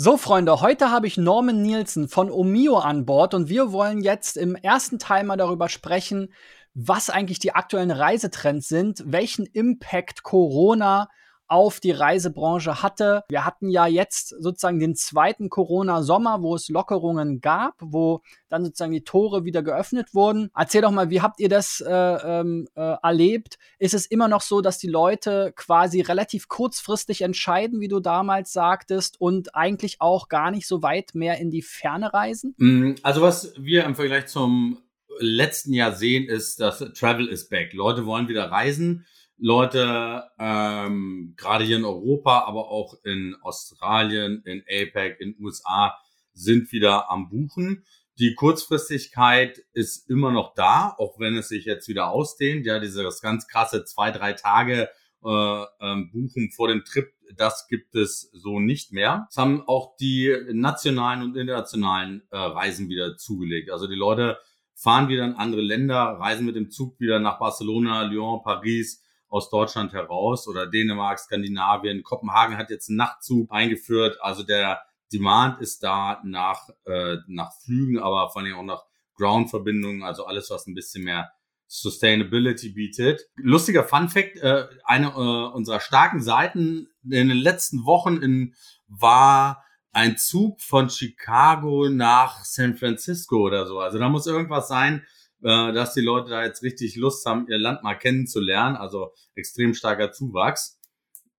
[0.00, 4.36] So, Freunde, heute habe ich Norman Nielsen von Omio an Bord und wir wollen jetzt
[4.36, 6.32] im ersten Teil mal darüber sprechen,
[6.72, 11.08] was eigentlich die aktuellen Reisetrends sind, welchen Impact Corona
[11.48, 13.24] auf die Reisebranche hatte.
[13.28, 18.92] Wir hatten ja jetzt sozusagen den zweiten Corona-Sommer, wo es Lockerungen gab, wo dann sozusagen
[18.92, 20.50] die Tore wieder geöffnet wurden.
[20.54, 23.58] Erzähl doch mal, wie habt ihr das äh, ähm, äh, erlebt?
[23.78, 28.52] Ist es immer noch so, dass die Leute quasi relativ kurzfristig entscheiden, wie du damals
[28.52, 32.54] sagtest, und eigentlich auch gar nicht so weit mehr in die Ferne reisen?
[32.58, 34.78] Mm, also was wir im Vergleich zum
[35.20, 37.72] letzten Jahr sehen, ist, dass Travel is back.
[37.72, 39.06] Leute wollen wieder reisen.
[39.38, 45.96] Leute, ähm, gerade hier in Europa, aber auch in Australien, in APEC, in USA,
[46.32, 47.84] sind wieder am Buchen.
[48.18, 52.66] Die Kurzfristigkeit ist immer noch da, auch wenn es sich jetzt wieder ausdehnt.
[52.66, 54.88] Ja, dieses ganz krasse zwei, drei Tage
[55.24, 59.28] äh, ähm, Buchen vor dem Trip, das gibt es so nicht mehr.
[59.30, 63.70] Es haben auch die nationalen und internationalen äh, Reisen wieder zugelegt.
[63.70, 64.38] Also die Leute
[64.74, 69.50] fahren wieder in andere Länder, reisen mit dem Zug wieder nach Barcelona, Lyon, Paris, aus
[69.50, 72.02] Deutschland heraus oder Dänemark, Skandinavien.
[72.02, 74.18] Kopenhagen hat jetzt einen Nachtzug eingeführt.
[74.20, 74.80] Also der
[75.12, 78.82] Demand ist da nach, äh, nach Flügen, aber vor allem auch nach
[79.16, 81.30] Ground-Verbindungen, also alles, was ein bisschen mehr
[81.66, 83.22] Sustainability bietet.
[83.36, 88.54] Lustiger Fun Fact, äh, eine äh, unserer starken Seiten in den letzten Wochen in,
[88.86, 93.80] war ein Zug von Chicago nach San Francisco oder so.
[93.80, 95.04] Also da muss irgendwas sein,
[95.42, 98.76] äh, dass die Leute da jetzt richtig Lust haben, ihr Land mal kennenzulernen.
[98.76, 100.78] Also extrem starker Zuwachs.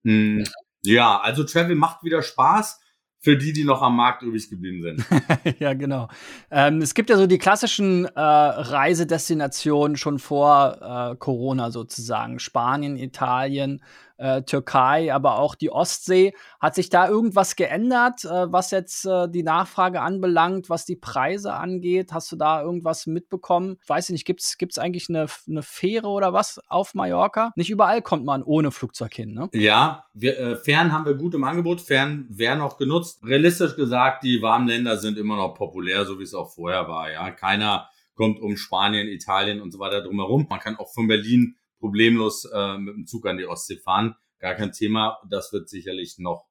[0.03, 0.45] Mhm.
[0.83, 2.79] Ja, also Travel macht wieder Spaß
[3.21, 5.05] für die, die noch am Markt übrig geblieben sind.
[5.59, 6.07] ja, genau.
[6.49, 12.39] Ähm, es gibt ja so die klassischen äh, Reisedestinationen schon vor äh, Corona sozusagen.
[12.39, 13.81] Spanien, Italien,
[14.19, 16.33] äh, Türkei, aber auch die Ostsee.
[16.59, 21.53] Hat sich da irgendwas geändert, äh, was jetzt äh, die Nachfrage anbelangt, was die Preise
[21.53, 22.11] angeht?
[22.11, 23.77] Hast du da irgendwas mitbekommen?
[23.81, 27.51] Ich weiß nicht, gibt es eigentlich eine, eine Fähre oder was auf Mallorca?
[27.55, 29.49] Nicht überall kommt man ohne Flugzeug hin, ne?
[29.53, 31.81] Ja, wir, äh, Fern haben wir gut im Angebot.
[31.81, 33.23] Fern werden auch genutzt.
[33.23, 37.09] Realistisch gesagt, die warmen Länder sind immer noch populär, so wie es auch vorher war.
[37.09, 40.45] Ja, keiner kommt um Spanien, Italien und so weiter drumherum.
[40.49, 44.15] Man kann auch von Berlin problemlos äh, mit dem Zug an die Ostsee fahren.
[44.39, 45.17] Gar kein Thema.
[45.29, 46.49] Das wird sicherlich noch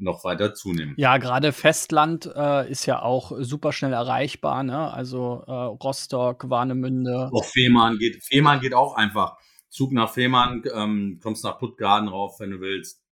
[0.00, 0.94] noch weiter zunehmen.
[0.96, 4.92] Ja, gerade Festland äh, ist ja auch super schnell erreichbar, ne?
[4.92, 7.30] Also äh, Rostock, Warnemünde.
[7.32, 9.36] Auch Fehmarn geht, Fehmarn geht auch einfach.
[9.68, 13.02] Zug nach Fehmarn, ähm, kommst nach Puttgarden rauf, wenn du willst.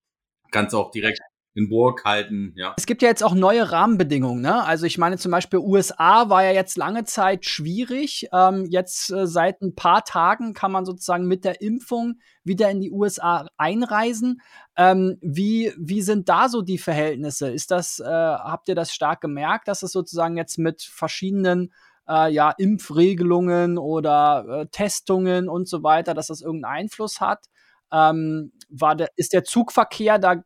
[0.52, 1.18] Kannst auch direkt
[1.56, 2.74] in Burg halten, ja.
[2.76, 4.62] Es gibt ja jetzt auch neue Rahmenbedingungen, ne?
[4.64, 8.28] Also ich meine zum Beispiel USA war ja jetzt lange Zeit schwierig.
[8.30, 12.82] Ähm, jetzt äh, seit ein paar Tagen kann man sozusagen mit der Impfung wieder in
[12.82, 14.42] die USA einreisen.
[14.76, 17.50] Ähm, wie, wie sind da so die Verhältnisse?
[17.50, 21.72] Ist das, äh, habt ihr das stark gemerkt, dass es sozusagen jetzt mit verschiedenen
[22.06, 27.46] äh, ja, Impfregelungen oder äh, Testungen und so weiter, dass das irgendeinen Einfluss hat?
[27.92, 30.42] Ähm, war der, ist der Zugverkehr da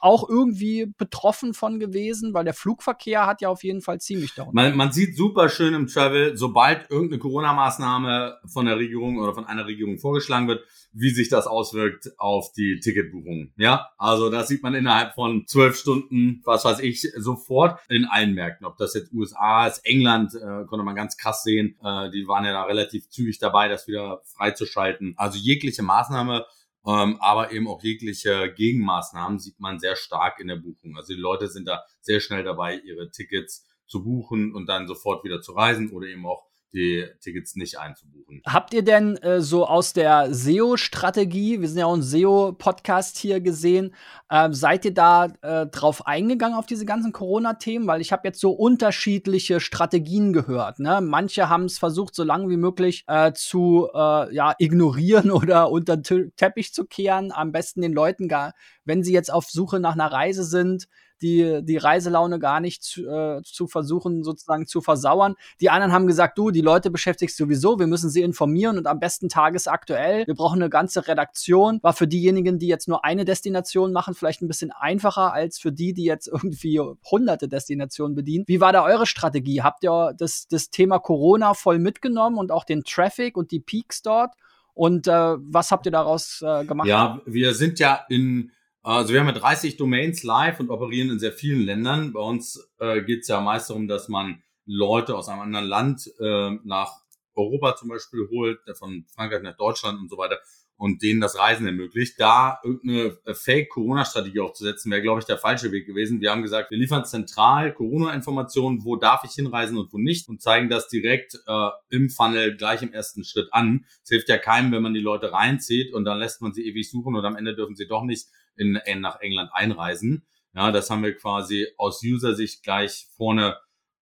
[0.00, 2.34] auch irgendwie betroffen von gewesen?
[2.34, 4.54] Weil der Flugverkehr hat ja auf jeden Fall ziemlich darunter.
[4.54, 9.46] Man, man sieht super schön im Travel, sobald irgendeine Corona-Maßnahme von der Regierung oder von
[9.46, 13.52] einer Regierung vorgeschlagen wird, wie sich das auswirkt auf die Ticketbuchung.
[13.56, 18.34] Ja, also das sieht man innerhalb von zwölf Stunden, was weiß ich, sofort in allen
[18.34, 18.66] Märkten.
[18.66, 21.76] Ob das jetzt USA ist, England, äh, konnte man ganz krass sehen.
[21.82, 25.14] Äh, die waren ja da relativ zügig dabei, das wieder freizuschalten.
[25.16, 26.44] Also jegliche Maßnahme
[26.86, 30.96] ähm, aber eben auch jegliche Gegenmaßnahmen sieht man sehr stark in der Buchung.
[30.96, 35.24] Also die Leute sind da sehr schnell dabei, ihre Tickets zu buchen und dann sofort
[35.24, 38.42] wieder zu reisen oder eben auch die Tickets nicht einzubuchen.
[38.46, 43.40] Habt ihr denn äh, so aus der SEO-Strategie, wir sind ja auch ein SEO-Podcast hier
[43.40, 43.94] gesehen,
[44.28, 47.86] äh, seid ihr da äh, drauf eingegangen auf diese ganzen Corona-Themen?
[47.86, 50.80] Weil ich habe jetzt so unterschiedliche Strategien gehört.
[50.80, 51.00] Ne?
[51.00, 55.96] Manche haben es versucht, so lange wie möglich äh, zu äh, ja, ignorieren oder unter
[55.96, 57.30] den Teppich zu kehren.
[57.32, 58.52] Am besten den Leuten gar,
[58.84, 60.88] wenn sie jetzt auf Suche nach einer Reise sind,
[61.24, 65.34] die, die Reiselaune gar nicht zu, äh, zu versuchen, sozusagen zu versauern.
[65.60, 69.00] Die anderen haben gesagt, du, die Leute beschäftigst sowieso, wir müssen sie informieren und am
[69.00, 70.26] besten tagesaktuell.
[70.26, 71.80] Wir brauchen eine ganze Redaktion.
[71.82, 75.72] War für diejenigen, die jetzt nur eine Destination machen, vielleicht ein bisschen einfacher als für
[75.72, 76.78] die, die jetzt irgendwie
[77.10, 78.44] hunderte Destinationen bedienen.
[78.46, 79.62] Wie war da eure Strategie?
[79.62, 84.02] Habt ihr das, das Thema Corona voll mitgenommen und auch den Traffic und die Peaks
[84.02, 84.34] dort?
[84.74, 86.88] Und äh, was habt ihr daraus äh, gemacht?
[86.88, 88.50] Ja, wir sind ja in
[88.92, 92.12] also wir haben ja 30 Domains live und operieren in sehr vielen Ländern.
[92.12, 96.10] Bei uns äh, geht es ja meist darum, dass man Leute aus einem anderen Land
[96.20, 96.92] äh, nach
[97.34, 100.38] Europa zum Beispiel holt, von Frankreich nach Deutschland und so weiter.
[100.76, 102.16] und denen das Reisen ermöglicht.
[102.18, 106.20] Da irgendeine äh, Fake-Corona-Strategie aufzusetzen, wäre, glaube ich, der falsche Weg gewesen.
[106.20, 110.42] Wir haben gesagt, wir liefern zentral Corona-Informationen, wo darf ich hinreisen und wo nicht und
[110.42, 113.86] zeigen das direkt äh, im Funnel gleich im ersten Schritt an.
[114.02, 116.90] Es hilft ja keinem, wenn man die Leute reinzieht und dann lässt man sie ewig
[116.90, 118.26] suchen und am Ende dürfen sie doch nicht
[118.56, 120.24] in, in nach England einreisen.
[120.54, 123.56] Ja, das haben wir quasi aus User-Sicht gleich vorne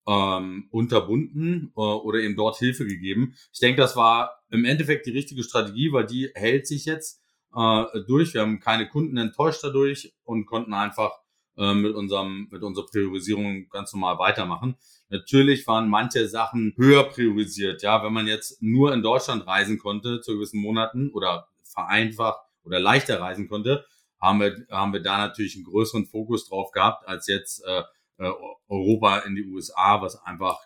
[0.06, 3.34] ähm, unterbunden äh, oder eben dort Hilfe gegeben.
[3.52, 7.22] Ich denke, das war im Endeffekt die richtige Strategie, weil die hält sich jetzt
[7.54, 8.34] äh, durch.
[8.34, 11.12] Wir haben keine Kunden enttäuscht dadurch und konnten einfach
[11.56, 14.76] äh, mit unserem mit unserer Priorisierung ganz normal weitermachen.
[15.08, 17.82] Natürlich waren manche Sachen höher priorisiert.
[17.82, 22.80] Ja, wenn man jetzt nur in Deutschland reisen konnte zu gewissen Monaten oder vereinfacht oder
[22.80, 23.84] leichter reisen konnte,
[24.22, 27.82] haben wir haben wir da natürlich einen größeren Fokus drauf gehabt als jetzt äh,
[28.18, 28.32] äh
[28.68, 30.58] Europa in die USA, was einfach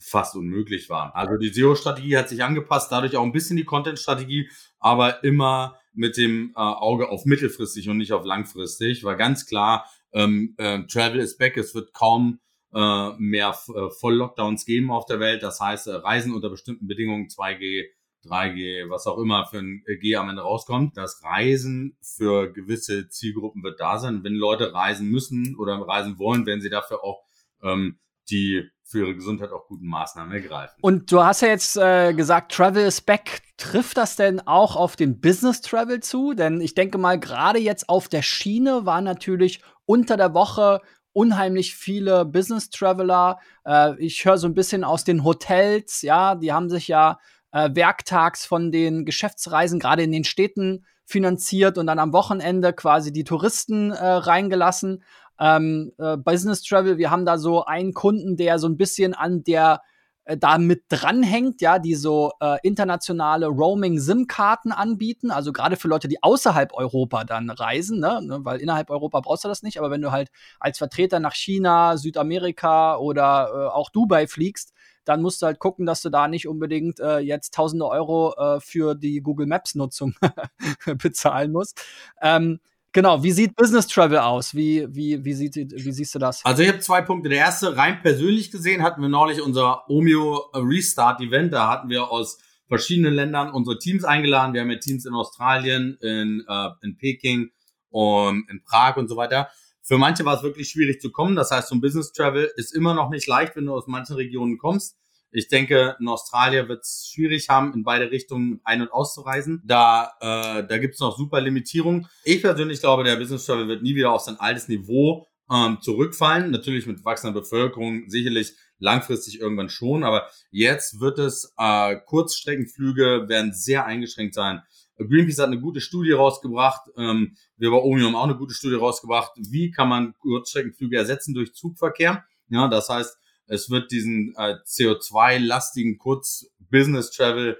[0.00, 1.14] fast unmöglich war.
[1.14, 4.48] Also die SEO-Strategie hat sich angepasst, dadurch auch ein bisschen die Content-Strategie,
[4.78, 9.86] aber immer mit dem äh, Auge auf mittelfristig und nicht auf langfristig, weil ganz klar,
[10.12, 12.40] ähm, äh, Travel is back, es wird kaum
[12.72, 15.42] äh, mehr äh, Voll-Lockdowns geben auf der Welt.
[15.42, 17.86] Das heißt, äh, Reisen unter bestimmten Bedingungen, 2G,
[18.24, 20.96] 3G, was auch immer für ein G am Ende rauskommt.
[20.96, 24.22] Das Reisen für gewisse Zielgruppen wird da sein.
[24.22, 27.22] Wenn Leute reisen müssen oder reisen wollen, werden sie dafür auch
[27.62, 27.98] ähm,
[28.30, 30.76] die für ihre Gesundheit auch guten Maßnahmen ergreifen.
[30.80, 33.40] Und du hast ja jetzt äh, gesagt, Travel is back.
[33.56, 36.34] Trifft das denn auch auf den Business Travel zu?
[36.34, 40.80] Denn ich denke mal, gerade jetzt auf der Schiene war natürlich unter der Woche
[41.12, 43.38] unheimlich viele Business Traveler.
[43.64, 47.18] Äh, ich höre so ein bisschen aus den Hotels, ja, die haben sich ja
[47.52, 53.12] äh, werktags von den Geschäftsreisen gerade in den Städten finanziert und dann am Wochenende quasi
[53.12, 55.02] die Touristen äh, reingelassen.
[55.38, 59.42] Ähm, äh, Business Travel, wir haben da so einen Kunden, der so ein bisschen an
[59.42, 59.80] der
[60.24, 66.08] äh, da mit dranhängt, ja, die so äh, internationale Roaming-SIM-Karten anbieten, also gerade für Leute,
[66.08, 69.90] die außerhalb Europa dann reisen, ne, ne, weil innerhalb Europa brauchst du das nicht, aber
[69.90, 70.30] wenn du halt
[70.60, 74.72] als Vertreter nach China, Südamerika oder äh, auch Dubai fliegst,
[75.04, 78.60] dann musst du halt gucken, dass du da nicht unbedingt äh, jetzt tausende Euro äh,
[78.60, 80.14] für die Google Maps Nutzung
[80.98, 81.82] bezahlen musst.
[82.20, 82.60] Ähm,
[82.92, 84.52] Genau, wie sieht Business Travel aus?
[84.52, 86.44] Wie, wie, wie, sieht, wie siehst du das?
[86.44, 87.28] Also ich habe zwei Punkte.
[87.28, 91.52] Der erste, rein persönlich gesehen, hatten wir neulich unser Omeo Restart Event.
[91.52, 94.54] Da hatten wir aus verschiedenen Ländern unsere Teams eingeladen.
[94.54, 97.50] Wir haben ja Teams in Australien, in, äh, in Peking
[97.90, 99.48] und in Prag und so weiter.
[99.90, 101.34] Für manche war es wirklich schwierig zu kommen.
[101.34, 104.14] Das heißt, so ein Business Travel ist immer noch nicht leicht, wenn du aus manchen
[104.14, 104.96] Regionen kommst.
[105.32, 109.60] Ich denke, in Australien wird es schwierig haben, in beide Richtungen ein- und auszureisen.
[109.64, 112.06] Da, äh, da gibt es noch super Limitierungen.
[112.22, 116.52] Ich persönlich glaube, der Business Travel wird nie wieder auf sein altes Niveau ähm, zurückfallen.
[116.52, 123.52] Natürlich mit wachsender Bevölkerung sicherlich langfristig irgendwann schon, aber jetzt wird es, äh, Kurzstreckenflüge werden
[123.52, 124.62] sehr eingeschränkt sein.
[125.08, 126.90] Greenpeace hat eine gute Studie rausgebracht.
[126.96, 129.32] Ähm, wir bei Omium auch eine gute Studie rausgebracht.
[129.36, 132.24] Wie kann man Kurzstreckenflüge ersetzen durch Zugverkehr?
[132.48, 133.16] Ja, das heißt,
[133.46, 137.58] es wird diesen äh, CO2-lastigen Kurz-Business-Travel,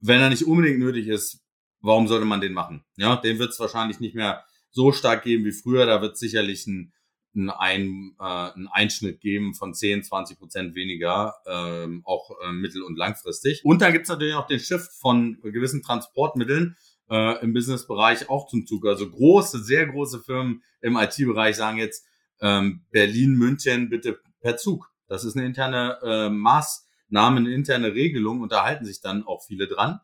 [0.00, 1.40] wenn er nicht unbedingt nötig ist,
[1.80, 2.84] warum sollte man den machen?
[2.96, 5.86] Ja, den wird es wahrscheinlich nicht mehr so stark geben wie früher.
[5.86, 6.92] Da wird sicherlich ein,
[7.34, 12.82] ein, ein, äh, ein Einschnitt geben von 10, 20 Prozent weniger, ähm, auch äh, mittel-
[12.82, 13.64] und langfristig.
[13.64, 16.76] Und dann gibt es natürlich auch den Shift von gewissen Transportmitteln
[17.10, 18.86] äh, im Businessbereich auch zum Zug.
[18.86, 22.04] Also große, sehr große Firmen im IT-Bereich sagen jetzt,
[22.40, 24.90] ähm, Berlin, München bitte per Zug.
[25.06, 29.42] Das ist eine interne äh, Maßnahme, eine interne Regelung und da halten sich dann auch
[29.46, 30.00] viele dran.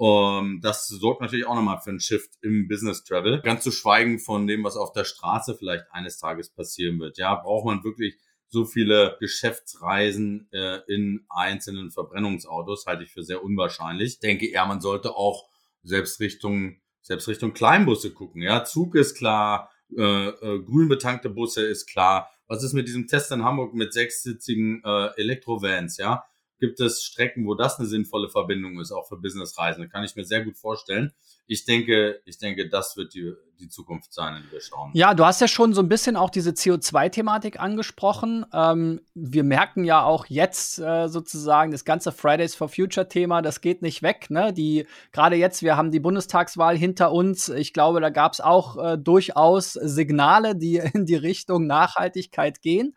[0.00, 3.42] Um, das sorgt natürlich auch nochmal für einen Shift im Business Travel.
[3.42, 7.18] Ganz zu schweigen von dem, was auf der Straße vielleicht eines Tages passieren wird.
[7.18, 8.16] Ja, braucht man wirklich
[8.48, 14.14] so viele Geschäftsreisen äh, in einzelnen Verbrennungsautos, halte ich für sehr unwahrscheinlich.
[14.14, 15.50] Ich denke eher, man sollte auch
[15.82, 18.40] selbst Richtung, selbst Richtung Kleinbusse gucken.
[18.40, 23.06] Ja, Zug ist klar, äh, äh, grün betankte Busse ist klar, was ist mit diesem
[23.06, 26.24] Test in Hamburg mit sechssitzigen äh, Elektrovans, ja?
[26.60, 29.88] Gibt es Strecken, wo das eine sinnvolle Verbindung ist, auch für Businessreisende?
[29.88, 31.12] Kann ich mir sehr gut vorstellen
[31.50, 34.92] ich denke, ich denke, das wird die, die Zukunft sein, in die wir schauen.
[34.94, 38.46] Ja, du hast ja schon so ein bisschen auch diese CO2-Thematik angesprochen.
[38.52, 43.82] Ähm, wir merken ja auch jetzt äh, sozusagen das ganze Fridays for Future-Thema, das geht
[43.82, 44.30] nicht weg.
[44.30, 44.52] Ne?
[44.52, 47.48] Die gerade jetzt, wir haben die Bundestagswahl hinter uns.
[47.48, 52.94] Ich glaube, da gab es auch äh, durchaus Signale, die in die Richtung Nachhaltigkeit gehen.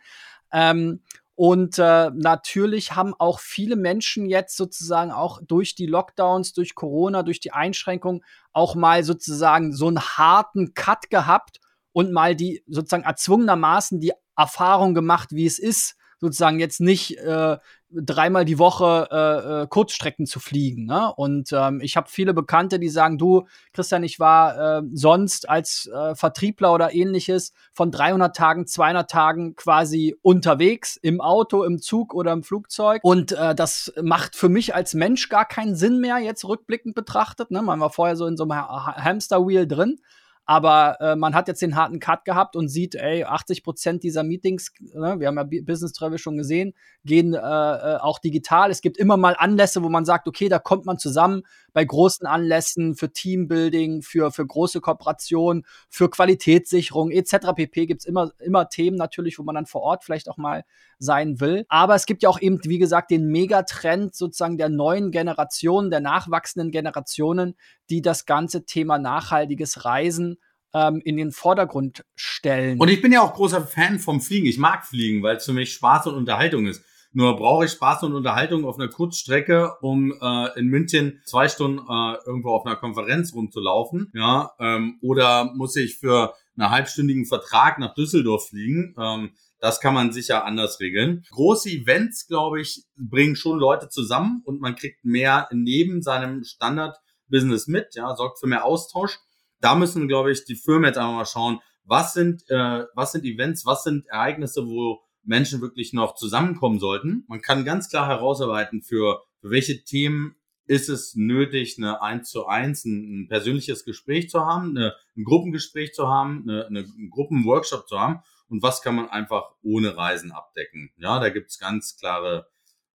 [0.52, 1.02] Ähm,
[1.36, 7.24] und äh, natürlich haben auch viele Menschen jetzt sozusagen auch durch die Lockdowns, durch Corona,
[7.24, 11.60] durch die Einschränkungen auch mal sozusagen so einen harten Cut gehabt
[11.92, 17.58] und mal die sozusagen erzwungenermaßen die Erfahrung gemacht, wie es ist, sozusagen jetzt nicht äh,
[17.92, 20.86] dreimal die Woche äh, äh, Kurzstrecken zu fliegen.
[20.86, 21.14] Ne?
[21.14, 25.90] Und ähm, ich habe viele Bekannte, die sagen, du, Christian, ich war äh, sonst als
[25.94, 32.14] äh, Vertriebler oder ähnliches von 300 Tagen, 200 Tagen quasi unterwegs, im Auto, im Zug
[32.14, 33.02] oder im Flugzeug.
[33.04, 37.52] Und äh, das macht für mich als Mensch gar keinen Sinn mehr, jetzt rückblickend betrachtet.
[37.52, 37.62] Ne?
[37.62, 40.00] Man war vorher so in so einem ha Hamsterwheel drin.
[40.46, 44.24] Aber äh, man hat jetzt den harten Cut gehabt und sieht, ey, 80 Prozent dieser
[44.24, 46.74] Meetings, ne, wir haben ja Business Travel schon gesehen,
[47.06, 48.70] gehen äh, äh, auch digital.
[48.70, 52.28] Es gibt immer mal Anlässe, wo man sagt, okay, da kommt man zusammen bei großen
[52.28, 57.54] Anlässen für Teambuilding, für, für große Kooperationen, für Qualitätssicherung etc.
[57.56, 57.86] pp.
[57.86, 60.66] gibt's immer, immer Themen natürlich, wo man dann vor Ort vielleicht auch mal
[61.00, 61.66] sein will.
[61.70, 66.02] Aber es gibt ja auch eben, wie gesagt, den Megatrend sozusagen der neuen Generation, der
[66.02, 67.56] nachwachsenden Generationen,
[67.90, 70.33] die das ganze Thema nachhaltiges Reisen
[70.74, 72.80] ähm, in den Vordergrund stellen.
[72.80, 74.46] Und ich bin ja auch großer Fan vom Fliegen.
[74.46, 76.84] Ich mag Fliegen, weil es für mich Spaß und Unterhaltung ist.
[77.16, 81.78] Nur brauche ich Spaß und Unterhaltung auf einer Kurzstrecke, um äh, in München zwei Stunden
[81.78, 84.12] äh, irgendwo auf einer Konferenz rumzulaufen.
[84.16, 88.96] Ja, ähm, oder muss ich für einen halbstündigen Vertrag nach Düsseldorf fliegen?
[89.00, 91.24] Ähm, das kann man sicher anders regeln.
[91.30, 97.68] Große Events, glaube ich, bringen schon Leute zusammen und man kriegt mehr neben seinem Standard-Business
[97.68, 99.20] mit, ja, sorgt für mehr Austausch.
[99.64, 103.24] Da müssen, glaube ich, die Firmen jetzt einfach mal schauen, was sind, äh, was sind
[103.24, 107.24] Events, was sind Ereignisse, wo Menschen wirklich noch zusammenkommen sollten.
[107.30, 112.46] Man kann ganz klar herausarbeiten, für, für welche Themen ist es nötig, eine eins zu
[112.46, 117.10] eins, ein, ein persönliches Gespräch zu haben, eine, ein Gruppengespräch zu haben, eine, eine, einen
[117.10, 120.92] Gruppenworkshop zu haben und was kann man einfach ohne Reisen abdecken.
[120.98, 122.48] Ja, da gibt's ganz klare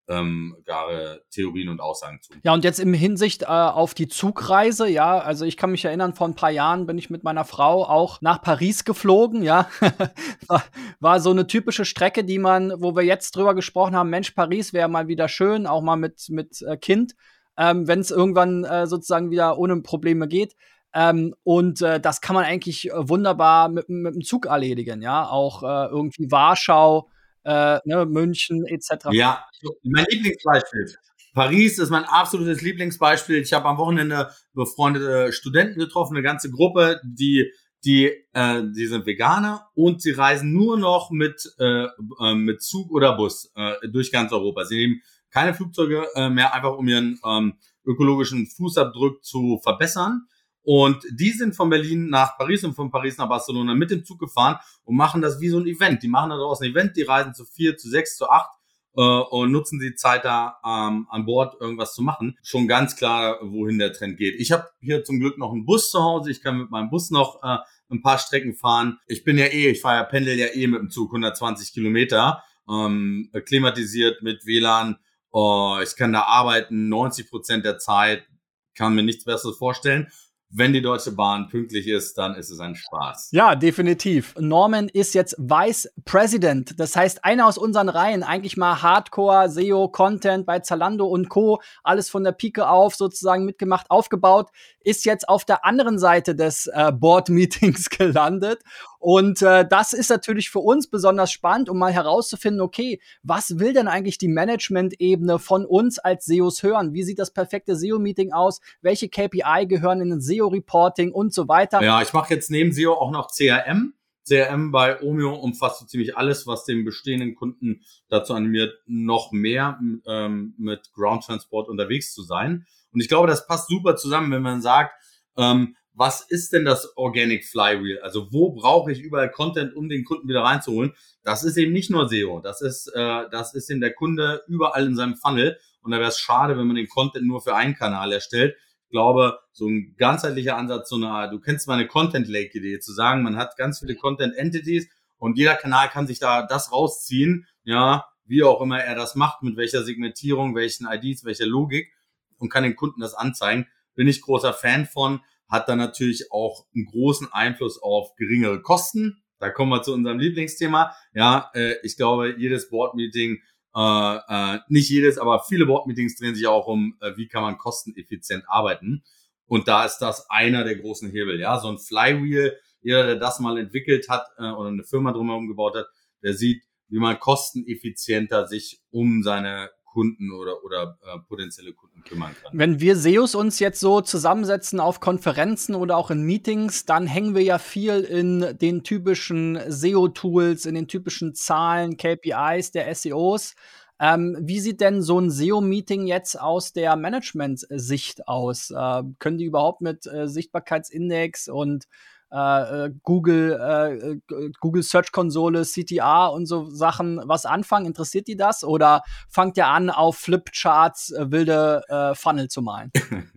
[0.08, 2.32] ähm, klare Theorien und Aussagen zu.
[2.42, 6.14] Ja, und jetzt im Hinsicht äh, auf die Zugreise, ja, also ich kann mich erinnern,
[6.14, 9.68] vor ein paar Jahren bin ich mit meiner Frau auch nach Paris geflogen, ja.
[11.00, 14.72] war, so eine typische Strecke, die man, wo wir jetzt drüber gesprochen haben, Mensch, Paris
[14.72, 17.14] wäre mal wieder schön, auch mal mit, mit äh, Kind,
[17.56, 20.54] ähm, wenn es irgendwann äh, sozusagen wieder ohne Probleme geht.
[20.94, 25.28] Ähm, und äh, das kann man eigentlich äh, wunderbar mit, mit dem Zug erledigen, ja.
[25.28, 27.10] Auch äh, irgendwie Warschau,
[27.48, 29.08] äh, ne, München etc.
[29.12, 29.44] Ja,
[29.82, 30.94] mein Lieblingsbeispiel.
[31.32, 33.36] Paris ist mein absolutes Lieblingsbeispiel.
[33.36, 37.50] Ich habe am Wochenende befreundete Studenten getroffen, eine ganze Gruppe, die
[37.84, 41.86] die äh, die sind Veganer und sie reisen nur noch mit äh,
[42.20, 44.64] äh, mit Zug oder Bus äh, durch ganz Europa.
[44.64, 47.54] Sie nehmen keine Flugzeuge äh, mehr, einfach um ihren ähm,
[47.86, 50.26] ökologischen Fußabdruck zu verbessern.
[50.70, 54.18] Und die sind von Berlin nach Paris und von Paris nach Barcelona mit dem Zug
[54.18, 56.02] gefahren und machen das wie so ein Event.
[56.02, 58.50] Die machen daraus ein Event, die reisen zu vier, zu sechs, zu acht
[58.94, 62.36] äh, und nutzen die Zeit da ähm, an Bord irgendwas zu machen.
[62.42, 64.38] Schon ganz klar, wohin der Trend geht.
[64.38, 66.30] Ich habe hier zum Glück noch einen Bus zu Hause.
[66.30, 67.56] Ich kann mit meinem Bus noch äh,
[67.88, 68.98] ein paar Strecken fahren.
[69.06, 72.42] Ich bin ja eh, ich fahre ja Pendel ja eh mit dem Zug 120 Kilometer,
[72.68, 74.98] ähm, klimatisiert mit WLAN.
[75.30, 78.28] Oh, ich kann da arbeiten 90 Prozent der Zeit,
[78.74, 80.08] kann mir nichts Besseres vorstellen
[80.50, 83.28] wenn die Deutsche Bahn pünktlich ist, dann ist es ein Spaß.
[83.32, 84.34] Ja, definitiv.
[84.38, 86.78] Norman ist jetzt Vice President.
[86.80, 91.60] Das heißt, einer aus unseren Reihen, eigentlich mal Hardcore, SEO, Content bei Zalando und Co.,
[91.82, 94.50] alles von der Pike auf sozusagen mitgemacht, aufgebaut,
[94.88, 98.62] ist jetzt auf der anderen Seite des äh, Board-Meetings gelandet
[99.00, 103.72] und äh, das ist natürlich für uns besonders spannend, um mal herauszufinden, okay, was will
[103.72, 106.94] denn eigentlich die Management-Ebene von uns als SEOs hören?
[106.94, 108.60] Wie sieht das perfekte SEO-Meeting aus?
[108.80, 111.80] Welche KPI gehören in ein SEO-Reporting und so weiter?
[111.82, 113.94] Ja, ich mache jetzt neben SEO auch noch CRM.
[114.28, 119.78] CRM bei Omeo umfasst so ziemlich alles, was den bestehenden Kunden dazu animiert, noch mehr
[120.06, 122.66] ähm, mit Ground Transport unterwegs zu sein.
[122.92, 124.92] Und ich glaube, das passt super zusammen, wenn man sagt,
[125.36, 127.98] ähm, was ist denn das Organic Flywheel?
[128.02, 130.92] Also wo brauche ich überall Content, um den Kunden wieder reinzuholen?
[131.24, 134.86] Das ist eben nicht nur SEO, das ist, äh, das ist eben der Kunde überall
[134.86, 135.58] in seinem Funnel.
[135.82, 138.56] Und da wäre es schade, wenn man den Content nur für einen Kanal erstellt.
[138.88, 142.94] Ich glaube, so ein ganzheitlicher Ansatz, so eine, du kennst meine Content Lake Idee, zu
[142.94, 147.46] sagen, man hat ganz viele Content Entities und jeder Kanal kann sich da das rausziehen,
[147.64, 151.92] ja, wie auch immer er das macht, mit welcher Segmentierung, welchen IDs, welcher Logik
[152.38, 153.66] und kann den Kunden das anzeigen.
[153.94, 159.22] Bin ich großer Fan von hat dann natürlich auch einen großen Einfluss auf geringere Kosten.
[159.38, 160.94] Da kommen wir zu unserem Lieblingsthema.
[161.14, 163.40] Ja, äh, ich glaube, jedes Board-Meeting,
[163.78, 167.58] äh, äh, nicht jedes, aber viele Board-Meetings drehen sich auch um, äh, wie kann man
[167.58, 169.04] kosteneffizient arbeiten.
[169.46, 171.38] Und da ist das einer der großen Hebel.
[171.38, 175.46] Ja, so ein Flywheel, jeder, der das mal entwickelt hat äh, oder eine Firma drumherum
[175.46, 175.86] gebaut hat,
[176.24, 182.34] der sieht, wie man kosteneffizienter sich um seine Kunden oder, oder äh, potenzielle Kunden kümmern
[182.42, 182.52] kann.
[182.56, 187.34] Wenn wir SEOs uns jetzt so zusammensetzen auf Konferenzen oder auch in Meetings, dann hängen
[187.34, 193.54] wir ja viel in den typischen SEO-Tools, in den typischen Zahlen, KPIs der SEOs.
[194.00, 198.70] Ähm, wie sieht denn so ein SEO-Meeting jetzt aus der Management-Sicht aus?
[198.70, 201.86] Äh, können die überhaupt mit äh, Sichtbarkeitsindex und
[202.30, 207.86] äh, äh Google, äh, Google Search Konsole, CTR und so Sachen was anfangen?
[207.86, 208.64] Interessiert die das?
[208.64, 212.90] Oder fangt ihr an, auf Flipcharts äh, wilde äh, Funnel zu malen?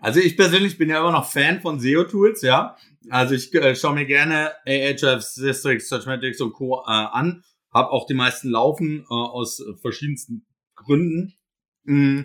[0.00, 2.74] Also ich persönlich bin ja immer noch Fan von SEO-Tools, ja.
[3.10, 6.80] Also ich äh, schaue mir gerne Ahrefs, Systrix, Searchmetrics und Co.
[6.86, 11.34] Äh, an habe auch die meisten laufen äh, aus verschiedensten Gründen.
[11.84, 12.22] Mm,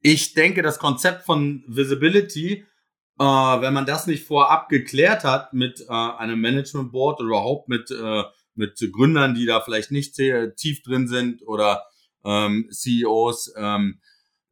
[0.00, 2.64] ich denke, das Konzept von Visibility,
[3.18, 7.68] äh, wenn man das nicht vorab geklärt hat mit äh, einem Management Board oder überhaupt
[7.68, 8.22] mit, äh,
[8.54, 11.82] mit Gründern, die da vielleicht nicht tief drin sind oder
[12.24, 14.00] ähm, CEOs, ähm,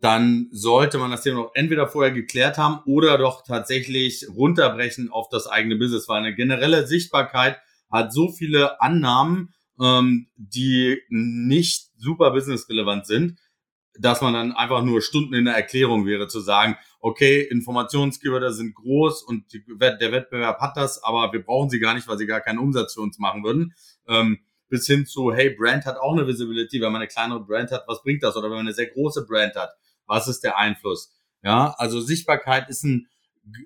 [0.00, 5.28] dann sollte man das Thema noch entweder vorher geklärt haben oder doch tatsächlich runterbrechen auf
[5.30, 7.58] das eigene Business, weil eine generelle Sichtbarkeit
[7.90, 13.38] hat so viele Annahmen, ähm, die nicht super businessrelevant sind,
[13.98, 18.74] dass man dann einfach nur Stunden in der Erklärung wäre, zu sagen, okay, Informationsgeber sind
[18.74, 22.24] groß und die, der Wettbewerb hat das, aber wir brauchen sie gar nicht, weil sie
[22.24, 23.74] gar keinen Umsatz für uns machen würden.
[24.08, 24.38] Ähm,
[24.70, 27.84] bis hin zu, hey, Brand hat auch eine Visibility, wenn man eine kleinere Brand hat,
[27.86, 28.36] was bringt das?
[28.36, 29.74] Oder wenn man eine sehr große Brand hat,
[30.06, 31.12] was ist der Einfluss?
[31.42, 33.06] Ja, also Sichtbarkeit ist ein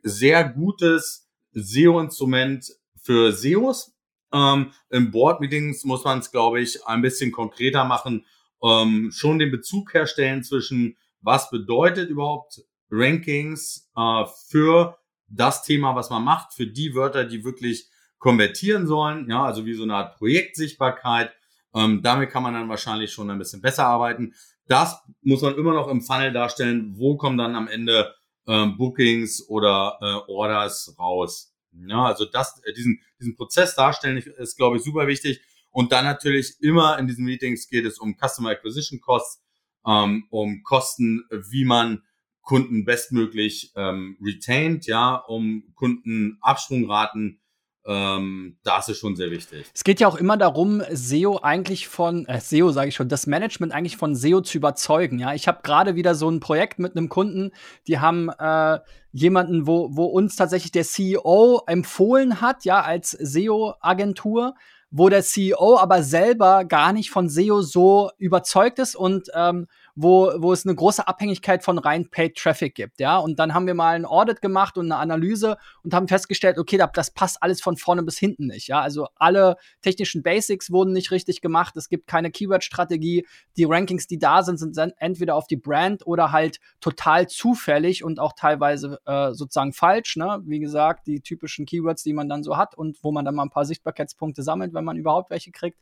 [0.02, 2.66] sehr gutes SEO-Instrument
[3.00, 3.95] für SEOs,
[4.33, 8.26] ähm, Im Board-Meetings muss man es, glaube ich, ein bisschen konkreter machen,
[8.62, 16.11] ähm, schon den Bezug herstellen zwischen, was bedeutet überhaupt Rankings äh, für das Thema, was
[16.11, 20.16] man macht, für die Wörter, die wirklich konvertieren sollen, ja, also wie so eine Art
[20.16, 21.33] Projektsichtbarkeit.
[21.75, 24.35] Ähm, damit kann man dann wahrscheinlich schon ein bisschen besser arbeiten.
[24.66, 26.95] Das muss man immer noch im Funnel darstellen.
[26.97, 28.14] Wo kommen dann am Ende
[28.47, 31.54] ähm, Bookings oder äh, Orders raus?
[31.73, 35.40] Ja, also das, äh, diesen, diesen Prozess darstellen ist, glaube ich, super wichtig.
[35.71, 39.42] Und dann natürlich immer in diesen Meetings geht es um Customer Acquisition Costs,
[39.87, 42.02] ähm, um Kosten, wie man
[42.49, 47.40] Kunden bestmöglich ähm, retained, ja, um Kundenabsprungraten
[47.87, 49.67] ähm, das ist schon sehr wichtig.
[49.75, 53.26] Es geht ja auch immer darum, SEO eigentlich von, äh, SEO sage ich schon, das
[53.26, 55.19] Management eigentlich von SEO zu überzeugen.
[55.19, 57.50] Ja, ich habe gerade wieder so ein Projekt mit einem Kunden,
[57.87, 58.78] die haben äh,
[59.13, 64.54] jemanden, wo, wo uns tatsächlich der CEO empfohlen hat, ja, als SEO-Agentur
[64.91, 69.67] wo der CEO aber selber gar nicht von SEO so überzeugt ist und ähm,
[70.00, 73.19] wo, wo es eine große Abhängigkeit von rein Paid Traffic gibt, ja.
[73.19, 76.78] Und dann haben wir mal ein Audit gemacht und eine Analyse und haben festgestellt, okay,
[76.95, 78.80] das passt alles von vorne bis hinten nicht, ja.
[78.80, 81.76] Also alle technischen Basics wurden nicht richtig gemacht.
[81.76, 83.26] Es gibt keine Keyword-Strategie.
[83.56, 88.21] Die Rankings, die da sind, sind entweder auf die Brand oder halt total zufällig und
[88.21, 90.41] auch teilweise äh, sozusagen falsch, ne.
[90.45, 93.43] Wie gesagt, die typischen Keywords, die man dann so hat und wo man dann mal
[93.43, 95.78] ein paar Sichtbarkeitspunkte sammelt, wenn man überhaupt welche kriegt.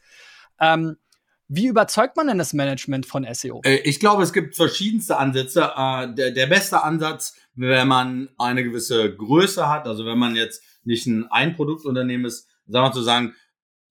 [0.58, 0.96] Ähm,
[1.48, 3.60] wie überzeugt man denn das Management von SEO?
[3.64, 5.72] Äh, ich glaube, es gibt verschiedenste Ansätze.
[5.76, 11.06] Äh, der, beste Ansatz, wenn man eine gewisse Größe hat, also wenn man jetzt nicht
[11.06, 13.34] ein Ein-Produktunternehmen ist, sagen wir zu sagen,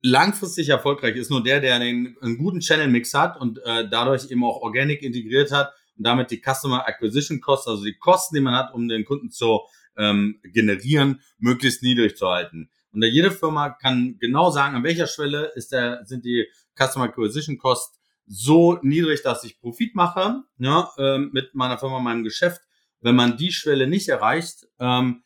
[0.02, 4.62] langfristig erfolgreich ist nur der, der einen guten Channel-Mix hat und äh, dadurch eben auch
[4.62, 8.74] Organic integriert hat und damit die Customer Acquisition Costs, also die Kosten, die man hat,
[8.74, 9.62] um den Kunden zu
[9.98, 12.70] ähm, generieren, möglichst niedrig zu halten.
[12.92, 17.58] Und jede Firma kann genau sagen, an welcher Schwelle ist der, sind die Customer Acquisition
[17.58, 22.62] Cost so niedrig, dass ich Profit mache ja, ähm, mit meiner Firma, meinem Geschäft.
[23.02, 25.24] Wenn man die Schwelle nicht erreicht, ähm,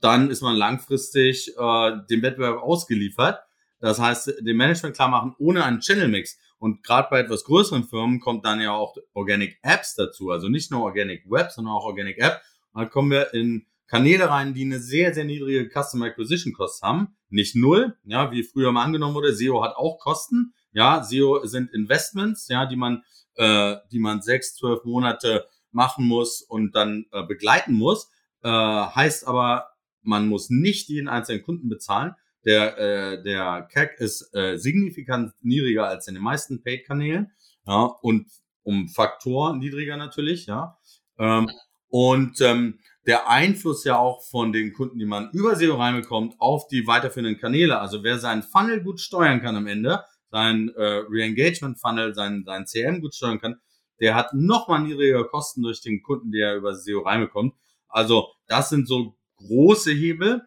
[0.00, 3.40] dann ist man langfristig äh, dem Wettbewerb ausgeliefert.
[3.78, 6.38] Das heißt, dem Management klar machen, ohne einen Channel Mix.
[6.58, 10.30] Und gerade bei etwas größeren Firmen kommt dann ja auch Organic Apps dazu.
[10.30, 12.40] Also nicht nur Organic Web, sondern auch Organic App.
[12.72, 16.82] Und dann kommen wir in Kanäle rein, die eine sehr, sehr niedrige Customer Acquisition Cost
[16.82, 17.16] haben.
[17.28, 19.34] Nicht null, ja, wie früher mal angenommen wurde.
[19.34, 23.02] SEO hat auch Kosten, ja, SEO sind Investments, ja, die man,
[23.36, 28.10] äh, die man sechs, zwölf Monate machen muss und dann äh, begleiten muss.
[28.42, 29.68] Äh, heißt aber,
[30.02, 32.14] man muss nicht jeden einzelnen Kunden bezahlen.
[32.44, 37.30] Der, äh, der CAC ist äh, signifikant niedriger als in den meisten Paid-Kanälen.
[37.66, 38.28] Ja, und
[38.62, 40.78] um Faktor niedriger natürlich, ja.
[41.18, 41.50] Ähm,
[41.88, 46.68] und ähm, der Einfluss ja auch von den Kunden, die man über SEO reinbekommt, auf
[46.68, 47.78] die weiterführenden Kanäle.
[47.78, 53.00] Also wer seinen Funnel gut steuern kann am Ende, sein äh, Re-Engagement-Funnel, sein, sein CM
[53.00, 53.60] gut steuern kann,
[54.00, 57.54] der hat nochmal niedrigere Kosten durch den Kunden, der über SEO reinbekommt.
[57.88, 60.42] Also das sind so große Hebel.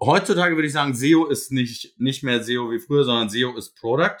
[0.00, 3.76] Heutzutage würde ich sagen, SEO ist nicht, nicht mehr SEO wie früher, sondern SEO ist
[3.76, 4.18] Product.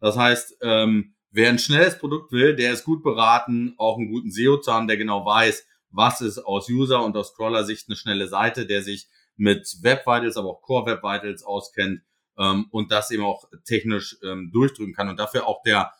[0.00, 4.30] Das heißt, ähm, wer ein schnelles Produkt will, der ist gut beraten, auch einen guten
[4.30, 8.28] SEO zu haben, der genau weiß, was ist aus User- und aus Scroller-Sicht eine schnelle
[8.28, 12.02] Seite, der sich mit Web Vitals, aber auch Core Web Vitals auskennt
[12.38, 15.92] ähm, und das eben auch technisch ähm, durchdrücken kann und dafür auch der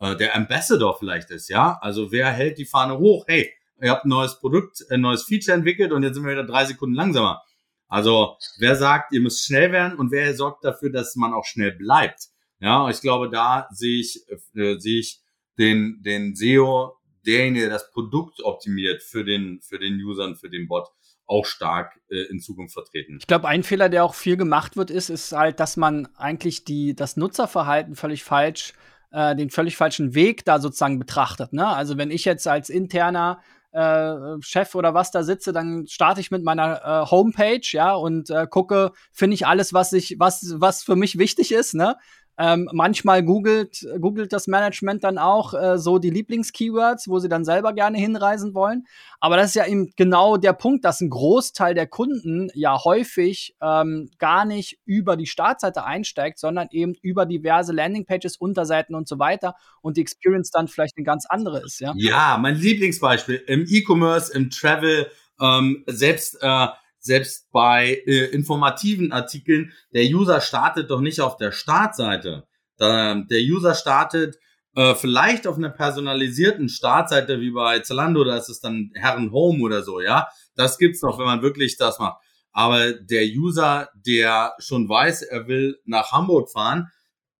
[0.00, 1.78] äh, der Ambassador vielleicht ist, ja.
[1.80, 3.24] Also wer hält die Fahne hoch?
[3.28, 6.44] Hey, ihr habt ein neues Produkt, ein neues Feature entwickelt und jetzt sind wir wieder
[6.44, 7.42] drei Sekunden langsamer.
[7.86, 11.72] Also wer sagt, ihr müsst schnell werden und wer sorgt dafür, dass man auch schnell
[11.72, 12.28] bleibt?
[12.60, 15.20] Ja, ich glaube, da sehe ich, äh, sehe ich
[15.58, 20.68] den, den SEO, derjenige, der das Produkt optimiert für den, für den Usern, für den
[20.68, 20.88] Bot,
[21.30, 23.18] auch stark äh, in Zukunft vertreten.
[23.20, 26.64] Ich glaube, ein Fehler, der auch viel gemacht wird, ist, ist halt, dass man eigentlich
[26.64, 28.74] die, das Nutzerverhalten völlig falsch,
[29.12, 31.52] äh, den völlig falschen Weg da sozusagen betrachtet.
[31.52, 31.66] Ne?
[31.66, 33.40] Also wenn ich jetzt als interner
[33.72, 38.28] äh, Chef oder was da sitze, dann starte ich mit meiner äh, Homepage, ja, und
[38.30, 41.96] äh, gucke, finde ich alles, was ich, was, was für mich wichtig ist, ne?
[42.42, 47.44] Ähm, manchmal googelt, googelt das Management dann auch äh, so die Lieblingskeywords, wo sie dann
[47.44, 48.86] selber gerne hinreisen wollen.
[49.20, 53.54] Aber das ist ja eben genau der Punkt, dass ein Großteil der Kunden ja häufig
[53.60, 59.18] ähm, gar nicht über die Startseite einsteigt, sondern eben über diverse Landingpages, Unterseiten und so
[59.18, 61.78] weiter und die Experience dann vielleicht eine ganz andere ist.
[61.78, 65.10] Ja, ja mein Lieblingsbeispiel im E-Commerce, im Travel,
[65.42, 66.68] ähm, selbst äh,
[67.00, 72.46] selbst bei äh, informativen Artikeln, der User startet doch nicht auf der Startseite.
[72.76, 74.36] Da, der User startet
[74.76, 79.62] äh, vielleicht auf einer personalisierten Startseite wie bei Zalando, da ist es dann Herren Home
[79.62, 80.28] oder so, ja.
[80.54, 82.22] Das gibt's noch, wenn man wirklich das macht.
[82.52, 86.88] Aber der User, der schon weiß, er will nach Hamburg fahren,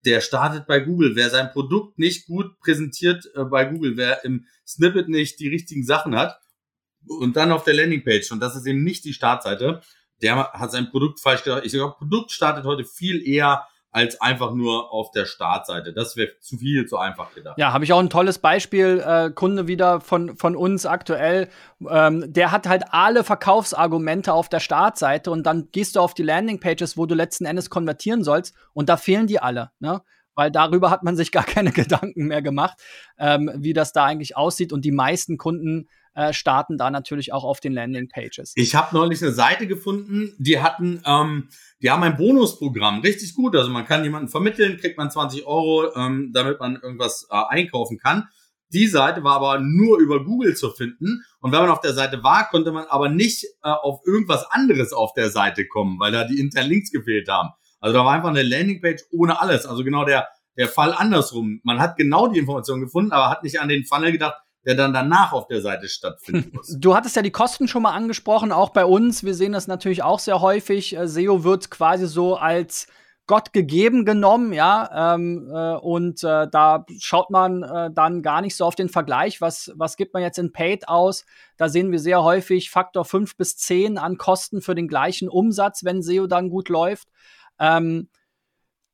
[0.04, 1.14] der startet bei Google.
[1.14, 5.84] Wer sein Produkt nicht gut präsentiert äh, bei Google, wer im Snippet nicht die richtigen
[5.84, 6.38] Sachen hat,
[7.06, 9.80] und dann auf der Landingpage, und das ist eben nicht die Startseite,
[10.22, 11.62] der hat sein Produkt falsch gedacht.
[11.64, 15.92] Ich glaube, Produkt startet heute viel eher als einfach nur auf der Startseite.
[15.92, 17.58] Das wäre zu viel, zu einfach gedacht.
[17.58, 21.48] Ja, habe ich auch ein tolles Beispiel, äh, Kunde wieder von, von uns aktuell.
[21.88, 26.22] Ähm, der hat halt alle Verkaufsargumente auf der Startseite und dann gehst du auf die
[26.22, 29.72] Landingpages, wo du letzten Endes konvertieren sollst und da fehlen die alle.
[29.80, 30.02] Ne?
[30.36, 32.78] Weil darüber hat man sich gar keine Gedanken mehr gemacht,
[33.18, 34.72] ähm, wie das da eigentlich aussieht.
[34.72, 38.52] Und die meisten Kunden äh, starten da natürlich auch auf den Landingpages.
[38.56, 41.48] Ich habe neulich eine Seite gefunden, die hatten, ähm,
[41.82, 43.54] die haben ein Bonusprogramm, richtig gut.
[43.56, 47.98] Also man kann jemanden vermitteln, kriegt man 20 Euro, ähm, damit man irgendwas äh, einkaufen
[47.98, 48.28] kann.
[48.72, 51.24] Die Seite war aber nur über Google zu finden.
[51.40, 54.92] Und wenn man auf der Seite war, konnte man aber nicht äh, auf irgendwas anderes
[54.92, 57.50] auf der Seite kommen, weil da die Interlinks gefehlt haben.
[57.80, 59.66] Also da war einfach eine Landingpage ohne alles.
[59.66, 61.60] Also genau der, der Fall andersrum.
[61.64, 64.34] Man hat genau die Information gefunden, aber hat nicht an den Funnel gedacht,
[64.66, 66.76] der dann danach auf der Seite stattfinden muss.
[66.78, 69.24] Du hattest ja die Kosten schon mal angesprochen, auch bei uns.
[69.24, 70.96] Wir sehen das natürlich auch sehr häufig.
[70.96, 72.86] Äh, SEO wird quasi so als
[73.30, 78.56] Gott gegeben genommen, ja, ähm, äh, und äh, da schaut man äh, dann gar nicht
[78.56, 81.24] so auf den Vergleich, was, was gibt man jetzt in Paid aus.
[81.56, 85.84] Da sehen wir sehr häufig Faktor 5 bis 10 an Kosten für den gleichen Umsatz,
[85.84, 87.06] wenn SEO dann gut läuft.
[87.60, 88.08] Ähm,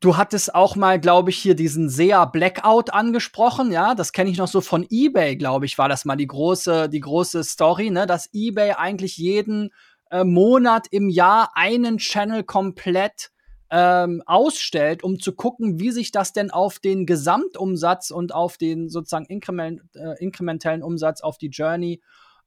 [0.00, 3.94] Du hattest auch mal, glaube ich, hier diesen SEA Blackout angesprochen, ja.
[3.94, 7.00] Das kenne ich noch so von eBay, glaube ich, war das mal die große, die
[7.00, 9.70] große Story, ne, dass eBay eigentlich jeden
[10.10, 13.30] äh, Monat im Jahr einen Channel komplett
[13.70, 18.88] ähm, ausstellt, um zu gucken, wie sich das denn auf den Gesamtumsatz und auf den
[18.88, 22.00] sozusagen inkrement, äh, inkrementellen Umsatz auf die Journey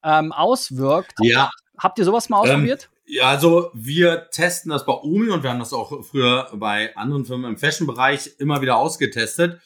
[0.03, 1.13] ähm, auswirkt.
[1.21, 1.49] Ja.
[1.77, 2.89] Habt ihr sowas mal ähm, ausprobiert?
[2.91, 6.95] Ähm ja, also wir testen das bei Omi und wir haben das auch früher bei
[6.95, 9.59] anderen Firmen im Fashion-Bereich immer wieder ausgetestet.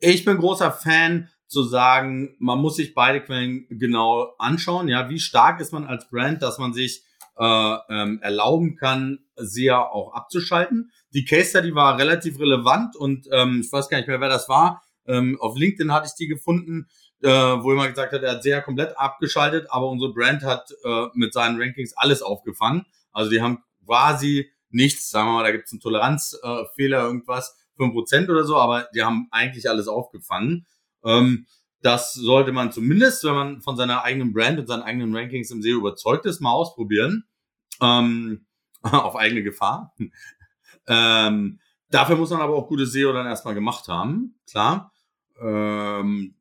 [0.00, 4.88] Ich bin großer Fan zu sagen, man muss sich beide Quellen genau anschauen.
[4.88, 7.04] Ja, wie stark ist man als Brand, dass man sich
[7.38, 10.90] äh, ähm, erlauben kann, sehr auch abzuschalten.
[11.14, 14.48] Die Case Study war relativ relevant und ähm, ich weiß gar nicht mehr, wer das
[14.48, 14.82] war.
[15.06, 16.88] Ähm, auf LinkedIn hatte ich die gefunden
[17.22, 21.06] äh, wo jemand gesagt hat, er hat sehr komplett abgeschaltet, aber unsere Brand hat äh,
[21.14, 22.86] mit seinen Rankings alles aufgefangen.
[23.12, 27.56] Also die haben quasi nichts, sagen wir mal, da gibt es einen Toleranzfehler, äh, irgendwas,
[27.76, 30.66] fünf Prozent oder so, aber die haben eigentlich alles aufgefangen.
[31.04, 31.46] Ähm,
[31.82, 35.62] das sollte man zumindest, wenn man von seiner eigenen Brand und seinen eigenen Rankings im
[35.62, 37.24] SEO überzeugt ist, mal ausprobieren.
[37.80, 38.46] Ähm,
[38.82, 39.94] auf eigene Gefahr.
[40.86, 44.92] ähm, dafür muss man aber auch gute SEO dann erstmal gemacht haben, klar.
[45.40, 46.34] Ähm,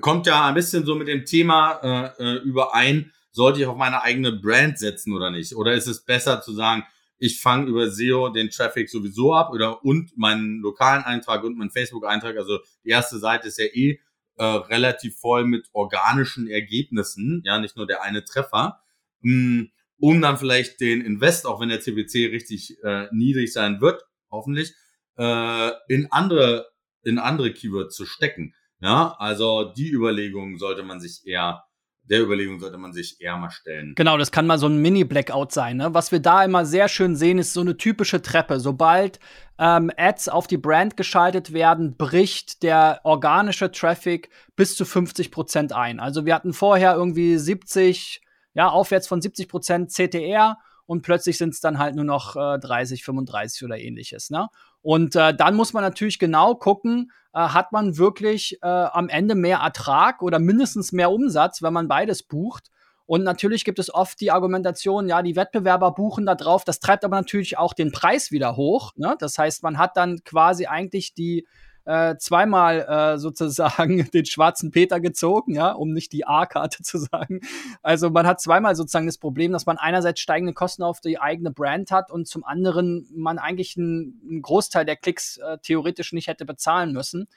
[0.00, 4.02] kommt ja ein bisschen so mit dem Thema äh, äh, überein, sollte ich auf meine
[4.02, 5.54] eigene Brand setzen oder nicht?
[5.54, 6.84] Oder ist es besser zu sagen,
[7.18, 11.70] ich fange über SEO den Traffic sowieso ab oder und meinen lokalen Eintrag und meinen
[11.70, 14.00] Facebook-Eintrag, also die erste Seite ist ja eh
[14.36, 18.80] äh, relativ voll mit organischen Ergebnissen, ja, nicht nur der eine Treffer,
[19.20, 23.80] mh, hm, um dann vielleicht den Invest, auch wenn der CPC richtig äh, niedrig sein
[23.80, 24.74] wird, hoffentlich,
[25.16, 26.72] äh, in andere
[27.04, 28.54] in andere Keywords zu stecken.
[28.82, 31.64] Ja, also die Überlegung sollte man sich eher
[32.04, 33.94] der Überlegung sollte man sich eher mal stellen.
[33.94, 35.76] Genau, das kann mal so ein Mini-Blackout sein.
[35.76, 35.94] Ne?
[35.94, 38.58] Was wir da immer sehr schön sehen, ist so eine typische Treppe.
[38.58, 39.20] Sobald
[39.58, 45.72] ähm, Ads auf die Brand geschaltet werden, bricht der organische Traffic bis zu 50 Prozent
[45.72, 46.00] ein.
[46.00, 48.20] Also wir hatten vorher irgendwie 70,
[48.54, 52.58] ja, aufwärts von 70 Prozent CTR und plötzlich sind es dann halt nur noch äh,
[52.58, 54.30] 30, 35 oder ähnliches.
[54.30, 54.48] Ne?
[54.82, 59.34] Und äh, dann muss man natürlich genau gucken, äh, hat man wirklich äh, am Ende
[59.34, 62.70] mehr Ertrag oder mindestens mehr Umsatz, wenn man beides bucht.
[63.06, 66.64] Und natürlich gibt es oft die Argumentation, ja, die Wettbewerber buchen da drauf.
[66.64, 68.92] Das treibt aber natürlich auch den Preis wieder hoch.
[68.96, 69.16] Ne?
[69.18, 71.46] Das heißt, man hat dann quasi eigentlich die,
[71.84, 77.40] äh, zweimal äh, sozusagen den schwarzen Peter gezogen, ja, um nicht die A-Karte zu sagen.
[77.82, 81.50] Also man hat zweimal sozusagen das Problem, dass man einerseits steigende Kosten auf die eigene
[81.50, 86.28] Brand hat und zum anderen man eigentlich einen, einen Großteil der Klicks äh, theoretisch nicht
[86.28, 87.28] hätte bezahlen müssen.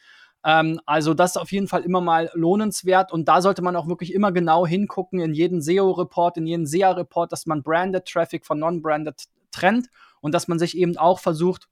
[0.46, 3.88] Ähm, also das ist auf jeden Fall immer mal lohnenswert und da sollte man auch
[3.88, 8.60] wirklich immer genau hingucken in jeden SEO-Report, in jeden SEA-Report, dass man Branded Traffic von
[8.60, 9.88] Non-Branded trennt
[10.22, 11.68] und dass man sich eben auch versucht,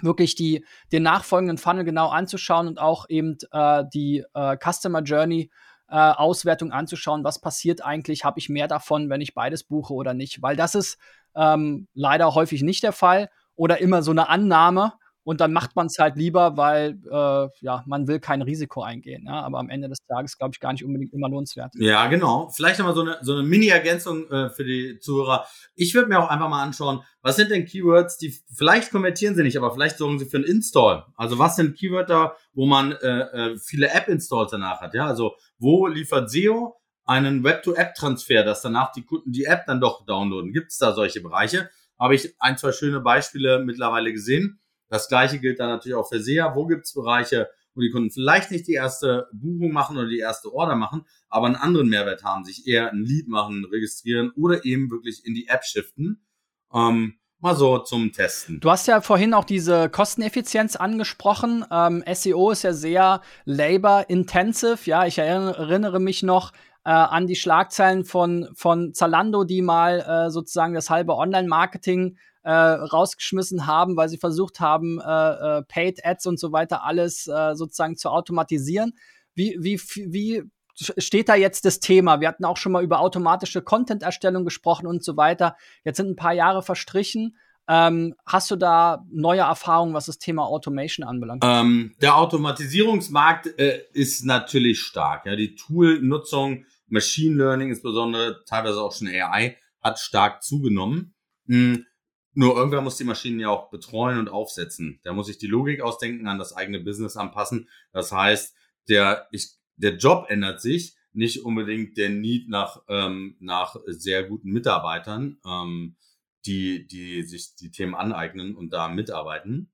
[0.00, 5.50] wirklich die, den nachfolgenden Funnel genau anzuschauen und auch eben äh, die äh, Customer Journey
[5.88, 10.14] äh, Auswertung anzuschauen, was passiert eigentlich, habe ich mehr davon, wenn ich beides buche oder
[10.14, 10.98] nicht, weil das ist
[11.36, 15.86] ähm, leider häufig nicht der Fall oder immer so eine Annahme, und dann macht man
[15.86, 19.24] es halt lieber, weil äh, ja, man will kein Risiko eingehen.
[19.26, 19.40] Ja?
[19.40, 21.72] Aber am Ende des Tages, glaube ich, gar nicht unbedingt immer lohnenswert.
[21.76, 22.50] Ja, genau.
[22.50, 25.46] Vielleicht nochmal so eine, so eine Mini-Ergänzung äh, für die Zuhörer.
[25.74, 29.42] Ich würde mir auch einfach mal anschauen, was sind denn Keywords, die vielleicht konvertieren sie
[29.42, 31.06] nicht, aber vielleicht sorgen sie für einen Install.
[31.16, 34.94] Also was sind Keywörter, wo man äh, äh, viele App-Installs danach hat?
[34.94, 40.04] Ja, also wo liefert SEO einen Web-to-App-Transfer, dass danach die Kunden die App dann doch
[40.04, 40.52] downloaden?
[40.52, 41.70] Gibt es da solche Bereiche?
[41.98, 44.58] Habe ich ein, zwei schöne Beispiele mittlerweile gesehen.
[44.88, 46.54] Das gleiche gilt dann natürlich auch für SEA.
[46.54, 50.18] Wo gibt es Bereiche, wo die Kunden vielleicht nicht die erste Buchung machen oder die
[50.18, 54.64] erste Order machen, aber einen anderen Mehrwert haben, sich eher ein Lead machen, registrieren oder
[54.64, 56.24] eben wirklich in die App shiften.
[56.72, 58.60] Ähm, mal so zum Testen.
[58.60, 61.64] Du hast ja vorhin auch diese Kosteneffizienz angesprochen.
[61.70, 64.78] Ähm, SEO ist ja sehr labor-intensive.
[64.84, 66.52] Ja, ich erinnere mich noch
[66.84, 72.52] äh, an die Schlagzeilen von, von Zalando, die mal äh, sozusagen das halbe Online-Marketing äh,
[72.52, 77.54] rausgeschmissen haben, weil sie versucht haben, äh, äh, Paid Ads und so weiter alles äh,
[77.54, 78.92] sozusagen zu automatisieren.
[79.34, 80.42] Wie, wie, wie
[80.74, 82.20] steht da jetzt das Thema?
[82.20, 85.56] Wir hatten auch schon mal über automatische Content-Erstellung gesprochen und so weiter.
[85.84, 87.36] Jetzt sind ein paar Jahre verstrichen.
[87.66, 91.42] Ähm, hast du da neue Erfahrungen, was das Thema Automation anbelangt?
[91.46, 95.24] Ähm, der Automatisierungsmarkt äh, ist natürlich stark.
[95.24, 101.14] Ja, die Tool-Nutzung, Machine Learning insbesondere, teilweise auch schon AI, hat stark zugenommen.
[101.46, 101.86] Mhm.
[102.34, 105.00] Nur irgendwer muss die Maschinen ja auch betreuen und aufsetzen.
[105.04, 107.68] Da muss ich die Logik ausdenken, an das eigene Business anpassen.
[107.92, 108.54] Das heißt,
[108.88, 114.50] der, ich, der Job ändert sich, nicht unbedingt der Need nach, ähm, nach sehr guten
[114.50, 115.96] Mitarbeitern, ähm,
[116.44, 119.72] die, die sich die Themen aneignen und da mitarbeiten.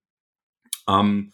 [0.86, 1.32] Ähm,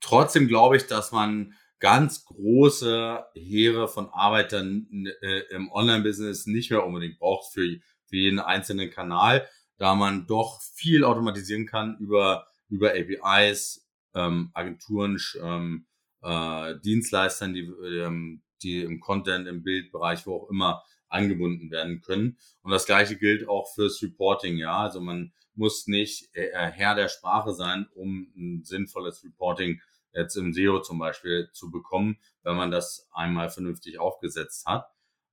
[0.00, 4.86] trotzdem glaube ich, dass man ganz große Heere von Arbeitern
[5.20, 7.66] äh, im Online-Business nicht mehr unbedingt braucht für,
[8.06, 9.48] für jeden einzelnen Kanal
[9.80, 15.86] da man doch viel automatisieren kann über, über APIs, ähm, Agenturen, ähm,
[16.22, 22.36] äh, Dienstleistern, die, ähm, die im Content, im Bildbereich, wo auch immer angebunden werden können.
[22.60, 24.76] Und das gleiche gilt auch fürs Reporting, ja.
[24.80, 29.80] Also man muss nicht äh, Herr der Sprache sein, um ein sinnvolles Reporting
[30.12, 34.90] jetzt im SEO zum Beispiel zu bekommen, wenn man das einmal vernünftig aufgesetzt hat.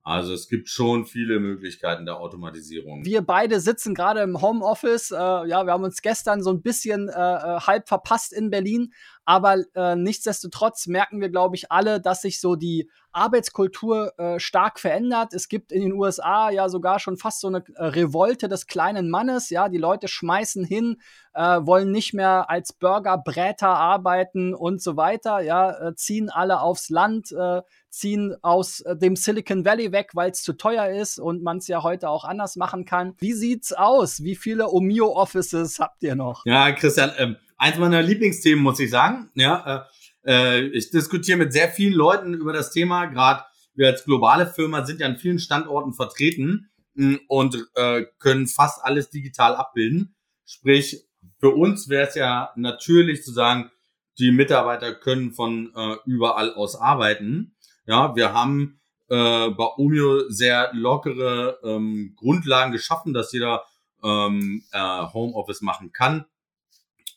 [0.08, 3.04] Also es gibt schon viele Möglichkeiten der Automatisierung.
[3.04, 5.10] Wir beide sitzen gerade im Homeoffice.
[5.10, 8.94] Äh, ja, wir haben uns gestern so ein bisschen äh, äh halb verpasst in Berlin,
[9.28, 14.80] aber äh, nichtsdestotrotz merken wir, glaube ich, alle, dass sich so die Arbeitskultur äh, stark
[14.80, 15.34] verändert.
[15.34, 19.10] Es gibt in den USA ja sogar schon fast so eine äh, Revolte des kleinen
[19.10, 19.50] Mannes.
[19.50, 20.96] Ja, die Leute schmeißen hin,
[21.34, 25.40] äh, wollen nicht mehr als Burgerbräter arbeiten und so weiter.
[25.40, 27.60] Ja, äh, ziehen alle aufs Land, äh,
[27.90, 31.68] ziehen aus äh, dem Silicon Valley weg, weil es zu teuer ist und man es
[31.68, 33.14] ja heute auch anders machen kann.
[33.18, 34.22] Wie sieht's aus?
[34.22, 36.46] Wie viele Omio Offices habt ihr noch?
[36.46, 37.12] Ja, Christian.
[37.18, 39.30] Ähm eins meiner Lieblingsthemen, muss ich sagen.
[39.34, 39.86] Ja,
[40.24, 43.06] äh, äh, ich diskutiere mit sehr vielen Leuten über das Thema.
[43.06, 43.44] Gerade
[43.74, 48.84] wir als globale Firma sind ja an vielen Standorten vertreten hm, und äh, können fast
[48.84, 50.16] alles digital abbilden.
[50.46, 51.04] Sprich,
[51.38, 53.70] für uns wäre es ja natürlich zu sagen,
[54.18, 57.54] die Mitarbeiter können von äh, überall aus arbeiten.
[57.86, 63.64] Ja, wir haben äh, bei Omio sehr lockere ähm, Grundlagen geschaffen, dass jeder
[64.02, 66.24] ähm, äh, Homeoffice machen kann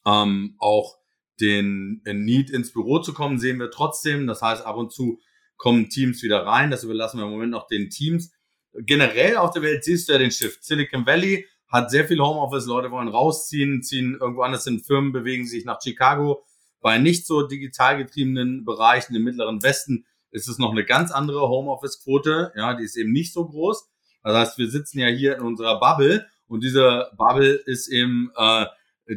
[0.05, 0.97] ähm, auch
[1.39, 4.27] den Need ins Büro zu kommen, sehen wir trotzdem.
[4.27, 5.19] Das heißt, ab und zu
[5.57, 6.71] kommen Teams wieder rein.
[6.71, 8.31] Das überlassen wir im Moment noch den Teams.
[8.73, 10.63] Generell auf der Welt siehst du ja den Shift.
[10.63, 12.65] Silicon Valley hat sehr viel Homeoffice.
[12.65, 16.43] Leute wollen rausziehen, ziehen irgendwo anders in Firmen, bewegen sich nach Chicago.
[16.79, 21.47] Bei nicht so digital getriebenen Bereichen im Mittleren Westen ist es noch eine ganz andere
[21.47, 22.53] Homeoffice-Quote.
[22.55, 23.87] Ja, die ist eben nicht so groß.
[24.23, 28.65] Das heißt, wir sitzen ja hier in unserer Bubble und diese Bubble ist eben, äh,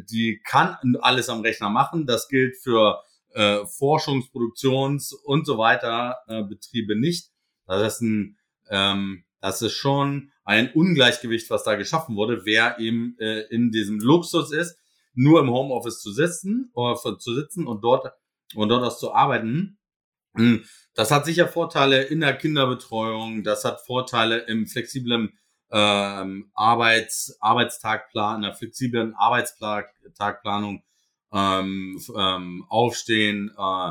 [0.02, 2.06] die kann alles am Rechner machen.
[2.06, 3.02] Das gilt für
[3.34, 7.30] äh, Forschungs-, Produktions- und so weiter äh, Betriebe nicht.
[7.66, 8.38] Das ist ein,
[8.70, 13.98] ähm, das ist schon ein Ungleichgewicht, was da geschaffen wurde, wer eben äh, in diesem
[14.00, 14.76] Luxus ist,
[15.14, 18.12] nur im Homeoffice zu sitzen oder zu sitzen und dort
[18.54, 19.78] und dort aus zu arbeiten.
[20.36, 25.38] Hm, das hat sicher Vorteile in der Kinderbetreuung, das hat Vorteile im flexiblen
[25.74, 30.84] ähm, Arbeits, Arbeitstagplan, in der flexiblen Arbeitstagplanung,
[31.32, 33.90] ähm, ähm, Aufstehen, äh,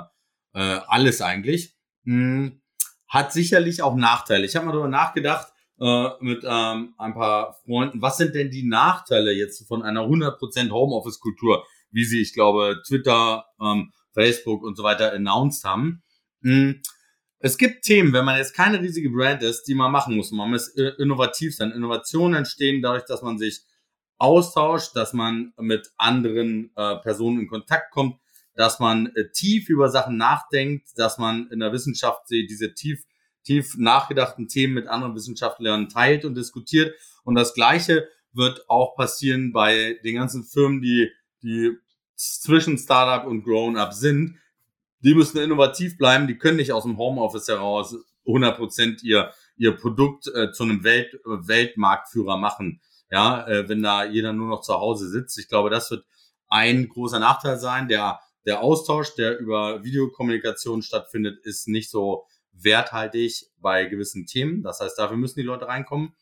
[0.53, 1.75] äh, alles eigentlich.
[2.05, 2.61] Hm,
[3.09, 4.45] hat sicherlich auch Nachteile.
[4.45, 8.63] Ich habe mal darüber nachgedacht äh, mit ähm, ein paar Freunden, was sind denn die
[8.63, 14.83] Nachteile jetzt von einer 100% Homeoffice-Kultur, wie sie, ich glaube, Twitter, ähm, Facebook und so
[14.83, 16.01] weiter announced haben.
[16.43, 16.81] Hm,
[17.45, 20.31] es gibt Themen, wenn man jetzt keine riesige Brand ist, die man machen muss.
[20.31, 21.71] Man muss innovativ sein.
[21.71, 23.63] Innovationen entstehen dadurch, dass man sich
[24.17, 28.15] austauscht, dass man mit anderen äh, Personen in Kontakt kommt,
[28.55, 33.03] dass man äh, tief über Sachen nachdenkt, dass man in der Wissenschaft diese tief,
[33.43, 36.95] tief nachgedachten Themen mit anderen Wissenschaftlern teilt und diskutiert.
[37.25, 41.09] Und das Gleiche wird auch passieren bei den ganzen Firmen, die,
[41.41, 41.73] die
[42.15, 44.39] zwischen Startup und Grown-up sind
[45.03, 50.27] die müssen innovativ bleiben, die können nicht aus dem Homeoffice heraus 100 ihr, ihr Produkt
[50.27, 52.81] äh, zu einem Welt, Weltmarktführer machen.
[53.11, 55.37] Ja, äh, wenn da jeder nur noch zu Hause sitzt.
[55.37, 56.05] Ich glaube, das wird
[56.47, 57.87] ein großer Nachteil sein.
[57.87, 64.63] Der, der Austausch, der über Videokommunikation stattfindet, ist nicht so werthaltig bei gewissen Themen.
[64.63, 66.13] Das heißt, dafür müssen die Leute reinkommen.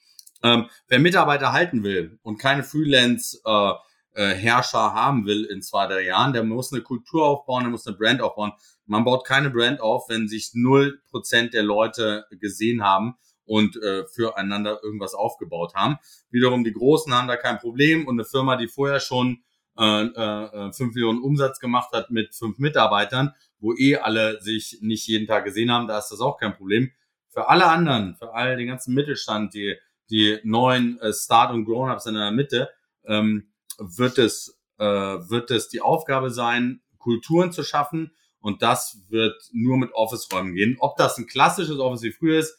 [0.44, 3.74] Ähm, wer Mitarbeiter halten will und keine Freelance äh,
[4.14, 6.34] äh, Herrscher haben will in zwei, drei Jahren.
[6.34, 8.54] Der muss eine Kultur aufbauen, der muss eine Brand aufbauen.
[8.92, 14.06] Man baut keine Brand auf, wenn sich null Prozent der Leute gesehen haben und äh,
[14.06, 15.96] füreinander irgendwas aufgebaut haben.
[16.30, 19.44] Wiederum die Großen haben da kein Problem und eine Firma, die vorher schon
[19.78, 25.08] äh, äh, 5 Millionen Umsatz gemacht hat mit fünf Mitarbeitern, wo eh alle sich nicht
[25.08, 26.92] jeden Tag gesehen haben, da ist das auch kein Problem.
[27.30, 29.78] Für alle anderen, für all den ganzen Mittelstand, die,
[30.10, 32.70] die neuen äh, Start- und Grown-Ups in der Mitte,
[33.06, 38.12] ähm, wird es, äh, wird es die Aufgabe sein, Kulturen zu schaffen.
[38.42, 40.78] Und das wird nur mit Office-Räumen gehen.
[40.80, 42.58] Ob das ein klassisches Office wie früher ist,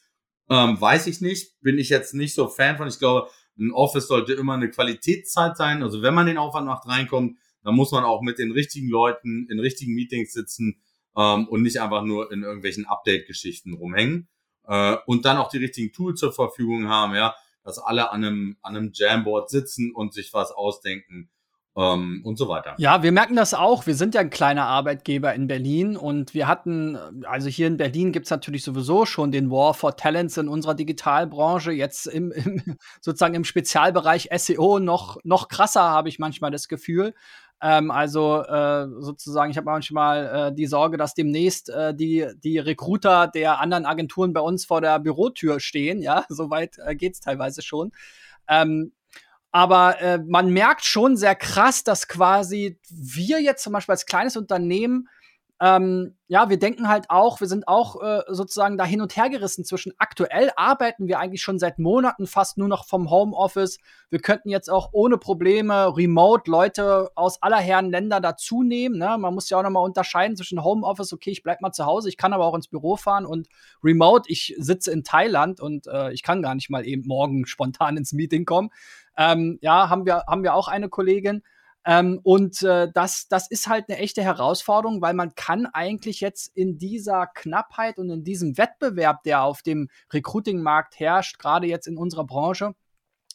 [0.49, 1.61] ähm, weiß ich nicht.
[1.61, 2.89] Bin ich jetzt nicht so Fan von.
[2.89, 5.83] Ich glaube, ein Office sollte immer eine Qualitätszeit sein.
[5.83, 9.47] Also wenn man den Aufwand macht, reinkommt, dann muss man auch mit den richtigen Leuten
[9.51, 10.81] in richtigen Meetings sitzen
[11.17, 14.29] ähm, und nicht einfach nur in irgendwelchen Update-Geschichten rumhängen.
[14.67, 18.57] Äh, und dann auch die richtigen Tools zur Verfügung haben, ja dass alle an einem,
[18.63, 21.31] an einem Jamboard sitzen und sich was ausdenken
[21.77, 22.75] ähm, und so weiter.
[22.79, 23.87] Ja, wir merken das auch.
[23.87, 28.13] Wir sind ja ein kleiner Arbeitgeber in Berlin und wir hatten, also hier in Berlin
[28.13, 31.73] gibt es natürlich sowieso schon den War for Talents in unserer Digitalbranche.
[31.73, 37.15] Jetzt im, im sozusagen im Spezialbereich SEO noch, noch krasser, habe ich manchmal das Gefühl.
[37.63, 42.59] Ähm, also äh, sozusagen, ich habe manchmal äh, die Sorge, dass demnächst äh, die, die
[42.59, 46.03] Recruiter der anderen Agenturen bei uns vor der Bürotür stehen.
[46.03, 47.93] Ja, soweit äh, geht es teilweise schon.
[48.49, 48.93] Ähm,
[49.53, 54.37] aber äh, man merkt schon sehr krass, dass quasi wir jetzt zum Beispiel als kleines
[54.37, 55.09] Unternehmen
[55.63, 59.31] ähm, ja, wir denken halt auch, wir sind auch äh, sozusagen da hin und her
[59.31, 63.79] gerissen zwischen aktuell arbeiten wir eigentlich schon seit Monaten fast nur noch vom Homeoffice.
[64.11, 68.99] Wir könnten jetzt auch ohne Probleme remote Leute aus aller Herren Länder dazu nehmen.
[68.99, 69.17] Ne?
[69.19, 72.17] Man muss ja auch nochmal unterscheiden zwischen Homeoffice, okay, ich bleib mal zu Hause, ich
[72.17, 73.47] kann aber auch ins Büro fahren und
[73.85, 77.97] remote, ich sitze in Thailand und äh, ich kann gar nicht mal eben morgen spontan
[77.97, 78.71] ins Meeting kommen.
[79.17, 81.45] Ähm, ja, haben wir, haben wir auch eine Kollegin.
[81.85, 86.51] Ähm, und äh, das, das ist halt eine echte Herausforderung, weil man kann eigentlich jetzt
[86.55, 91.99] in dieser Knappheit und in diesem Wettbewerb, der auf dem Recruiting-Markt herrscht, gerade jetzt in
[91.99, 92.75] unserer Branche,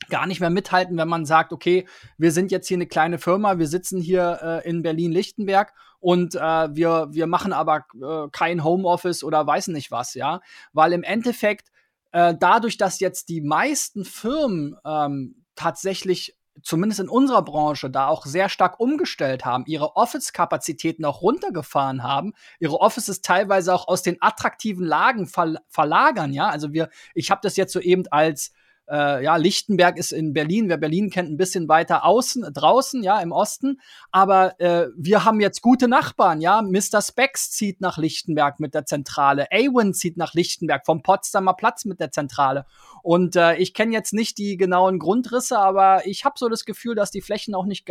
[0.10, 3.58] gar nicht mehr mithalten, wenn man sagt, okay, wir sind jetzt hier eine kleine Firma,
[3.60, 9.24] wir sitzen hier äh, in Berlin-Lichtenberg und äh, wir, wir machen aber äh, kein Homeoffice
[9.24, 10.40] oder weiß nicht was, ja.
[10.72, 11.70] Weil im Endeffekt,
[12.12, 18.25] äh, dadurch, dass jetzt die meisten Firmen ähm, tatsächlich zumindest in unserer Branche da auch
[18.25, 24.21] sehr stark umgestellt haben, ihre Office-Kapazitäten auch runtergefahren haben, ihre Offices teilweise auch aus den
[24.21, 26.50] attraktiven Lagen ver verlagern, ja.
[26.50, 28.54] Also wir, ich habe das jetzt so eben als
[28.90, 30.69] äh, ja, Lichtenberg ist in Berlin.
[30.69, 33.79] Wer Berlin kennt, ein bisschen weiter außen, draußen, ja, im Osten.
[34.12, 36.62] Aber äh, wir haben jetzt gute Nachbarn, ja.
[36.62, 37.02] Mr.
[37.02, 39.48] Spex zieht nach Lichtenberg mit der Zentrale.
[39.52, 42.65] Awin zieht nach Lichtenberg vom Potsdamer Platz mit der Zentrale.
[43.04, 46.96] Und äh, ich kenne jetzt nicht die genauen Grundrisse, aber ich habe so das Gefühl,
[46.96, 47.90] dass die Flächen auch nicht,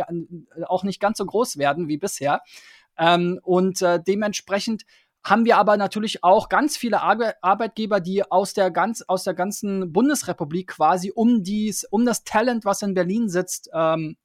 [0.67, 2.41] auch nicht ganz so groß werden wie bisher.
[2.97, 4.83] Ähm, und äh, dementsprechend
[5.23, 9.33] haben wir aber natürlich auch ganz viele Ar Arbeitgeber, die aus der ganz aus der
[9.33, 14.17] ganzen Bundesrepublik quasi um dies um das Talent, was in Berlin sitzt, ähm,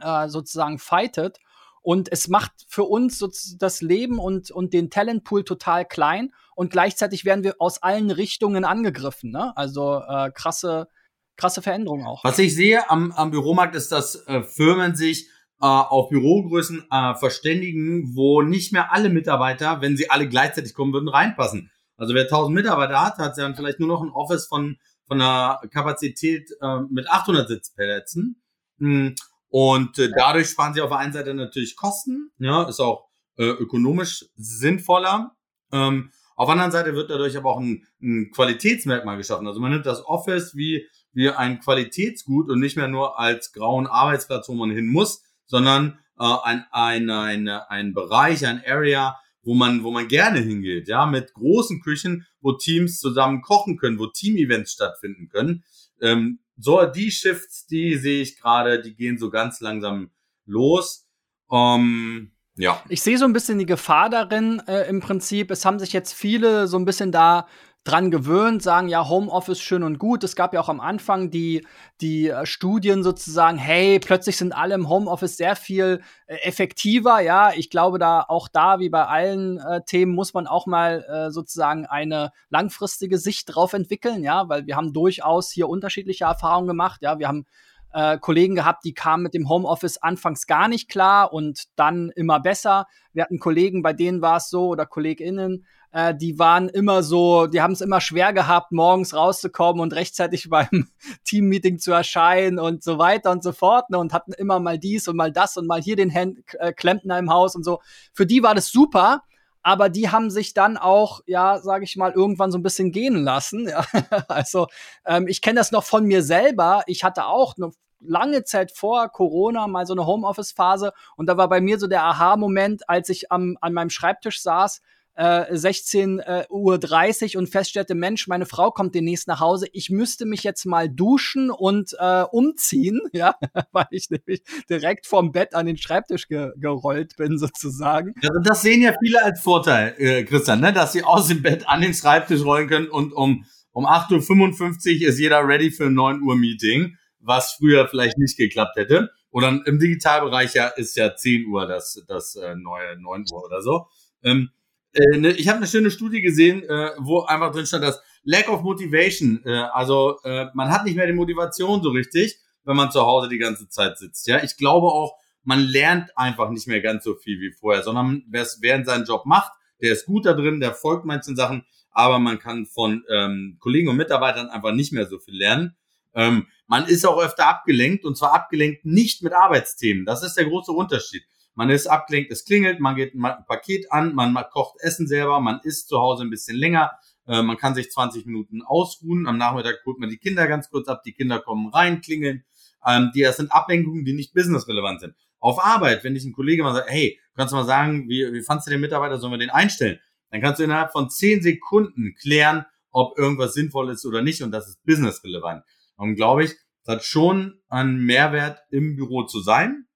[0.00, 1.38] äh, sozusagen fightet.
[1.82, 6.32] Und es macht für uns das Leben und, und den Talentpool total klein.
[6.54, 9.30] Und gleichzeitig werden wir aus allen Richtungen angegriffen.
[9.30, 9.56] Ne?
[9.56, 10.88] Also äh, krasse,
[11.36, 12.24] krasse Veränderungen auch.
[12.24, 15.30] Was ich sehe am, am Büromarkt ist, dass äh, Firmen sich
[15.60, 20.92] äh, auf Bürogrößen äh, verständigen, wo nicht mehr alle Mitarbeiter, wenn sie alle gleichzeitig kommen
[20.92, 21.70] würden, reinpassen.
[21.96, 25.60] Also wer 1000 Mitarbeiter hat, hat dann vielleicht nur noch ein Office von, von einer
[25.72, 28.40] Kapazität äh, mit 800 Sitzplätzen.
[28.78, 29.14] Hm,
[29.48, 33.44] und äh, dadurch sparen sie auf der einen Seite natürlich Kosten, ja, ist auch äh,
[33.44, 35.34] ökonomisch sinnvoller.
[35.72, 39.48] Ähm, auf der anderen Seite wird dadurch aber auch ein, ein Qualitätsmerkmal geschaffen.
[39.48, 43.88] Also man nimmt das Office wie, wie ein Qualitätsgut und nicht mehr nur als grauen
[43.88, 49.54] Arbeitsplatz, wo man hin muss, sondern äh, ein, ein, ein, ein Bereich, ein Area, wo
[49.54, 54.06] man, wo man gerne hingeht, ja, mit großen Küchen, wo Teams zusammen kochen können, wo
[54.06, 55.64] Team-Events stattfinden können.
[56.00, 60.10] Ähm, so, die Shifts, die sehe ich gerade, die gehen so ganz langsam
[60.44, 61.08] los.
[61.50, 62.82] Ähm, ja.
[62.88, 65.50] Ich sehe so ein bisschen die Gefahr darin, äh, im Prinzip.
[65.50, 67.46] Es haben sich jetzt viele so ein bisschen da
[67.84, 70.22] dran gewöhnt, sagen, ja, Homeoffice schön und gut.
[70.22, 71.66] Es gab ja auch am Anfang die,
[72.00, 77.20] die äh, Studien sozusagen, hey, plötzlich sind alle im Homeoffice sehr viel äh, effektiver.
[77.20, 81.04] Ja, ich glaube, da auch da, wie bei allen äh, Themen, muss man auch mal
[81.08, 86.68] äh, sozusagen eine langfristige Sicht drauf entwickeln, ja, weil wir haben durchaus hier unterschiedliche Erfahrungen
[86.68, 87.00] gemacht.
[87.02, 87.46] Ja, wir haben
[87.92, 92.40] äh, Kollegen gehabt, die kamen mit dem Homeoffice anfangs gar nicht klar und dann immer
[92.40, 92.86] besser.
[93.12, 97.46] Wir hatten Kollegen, bei denen war es so, oder KollegInnen, äh, die waren immer so,
[97.46, 100.88] die haben es immer schwer gehabt, morgens rauszukommen und rechtzeitig beim
[101.24, 103.90] Teammeeting zu erscheinen und so weiter und so fort.
[103.90, 106.72] Ne, und hatten immer mal dies und mal das und mal hier den Hand äh,
[106.72, 107.80] Klempner im Haus und so.
[108.12, 109.22] Für die war das super.
[109.62, 113.16] Aber die haben sich dann auch, ja, sage ich mal, irgendwann so ein bisschen gehen
[113.16, 113.68] lassen.
[113.68, 113.84] Ja.
[114.28, 114.68] Also
[115.04, 116.82] ähm, ich kenne das noch von mir selber.
[116.86, 117.70] Ich hatte auch eine
[118.00, 122.04] lange Zeit vor Corona mal so eine Homeoffice-Phase und da war bei mir so der
[122.04, 124.80] Aha-Moment, als ich am, an meinem Schreibtisch saß
[125.18, 129.66] 16 äh, Uhr 30 und feststellte, Mensch, meine Frau kommt demnächst nach Hause.
[129.72, 133.34] Ich müsste mich jetzt mal duschen und äh, umziehen, ja,
[133.72, 138.14] weil ich nämlich direkt vom Bett an den Schreibtisch ge gerollt bin, sozusagen.
[138.22, 140.72] Also das sehen ja viele als Vorteil, äh, Christian, ne?
[140.72, 145.08] dass sie aus dem Bett an den Schreibtisch rollen können und um, um 8.55 Uhr
[145.08, 149.10] ist jeder ready für ein 9 Uhr Meeting, was früher vielleicht nicht geklappt hätte.
[149.30, 153.62] Oder im Digitalbereich ja ist ja 10 Uhr das, das äh, neue 9 Uhr oder
[153.62, 153.86] so.
[154.22, 154.50] Ähm,
[154.98, 158.48] äh, ne, ich habe eine schöne Studie gesehen, äh, wo einfach drin stand, dass Lack
[158.48, 162.90] of Motivation, äh, also äh, man hat nicht mehr die Motivation so richtig, wenn man
[162.90, 164.26] zu Hause die ganze Zeit sitzt.
[164.26, 168.24] Ja, ich glaube auch, man lernt einfach nicht mehr ganz so viel wie vorher, sondern
[168.28, 172.18] wer während seinen Job macht, der ist gut da drin, der folgt manchen Sachen, aber
[172.18, 175.76] man kann von ähm, Kollegen und Mitarbeitern einfach nicht mehr so viel lernen.
[176.14, 180.04] Ähm, man ist auch öfter abgelenkt und zwar abgelenkt nicht mit Arbeitsthemen.
[180.04, 181.22] Das ist der große Unterschied.
[181.58, 185.58] Man ist abgelenkt, es klingelt, man geht ein Paket an, man kocht Essen selber, man
[185.64, 186.92] isst zu Hause ein bisschen länger,
[187.26, 190.86] äh, man kann sich 20 Minuten ausruhen, am Nachmittag holt man die Kinder ganz kurz
[190.86, 192.44] ab, die Kinder kommen rein, klingeln.
[192.86, 195.16] Ähm, die, das sind Ablenkungen, die nicht businessrelevant sind.
[195.40, 198.42] Auf Arbeit, wenn dich ein Kollege mal sagt, hey, kannst du mal sagen, wie, wie
[198.42, 199.98] fandst du den Mitarbeiter, sollen wir den einstellen?
[200.30, 204.52] Dann kannst du innerhalb von 10 Sekunden klären, ob irgendwas sinnvoll ist oder nicht und
[204.52, 205.64] das ist businessrelevant.
[205.96, 206.54] Und glaube ich,
[206.84, 209.88] das hat schon einen Mehrwert im Büro zu sein.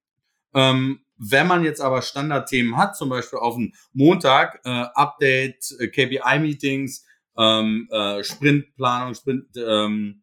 [0.55, 5.89] Ähm, wenn man jetzt aber Standardthemen hat, zum Beispiel auf den Montag, äh, Update, äh,
[5.89, 7.05] KPI-Meetings,
[7.37, 10.23] ähm, äh, Sprintplanung, Sprint, ähm,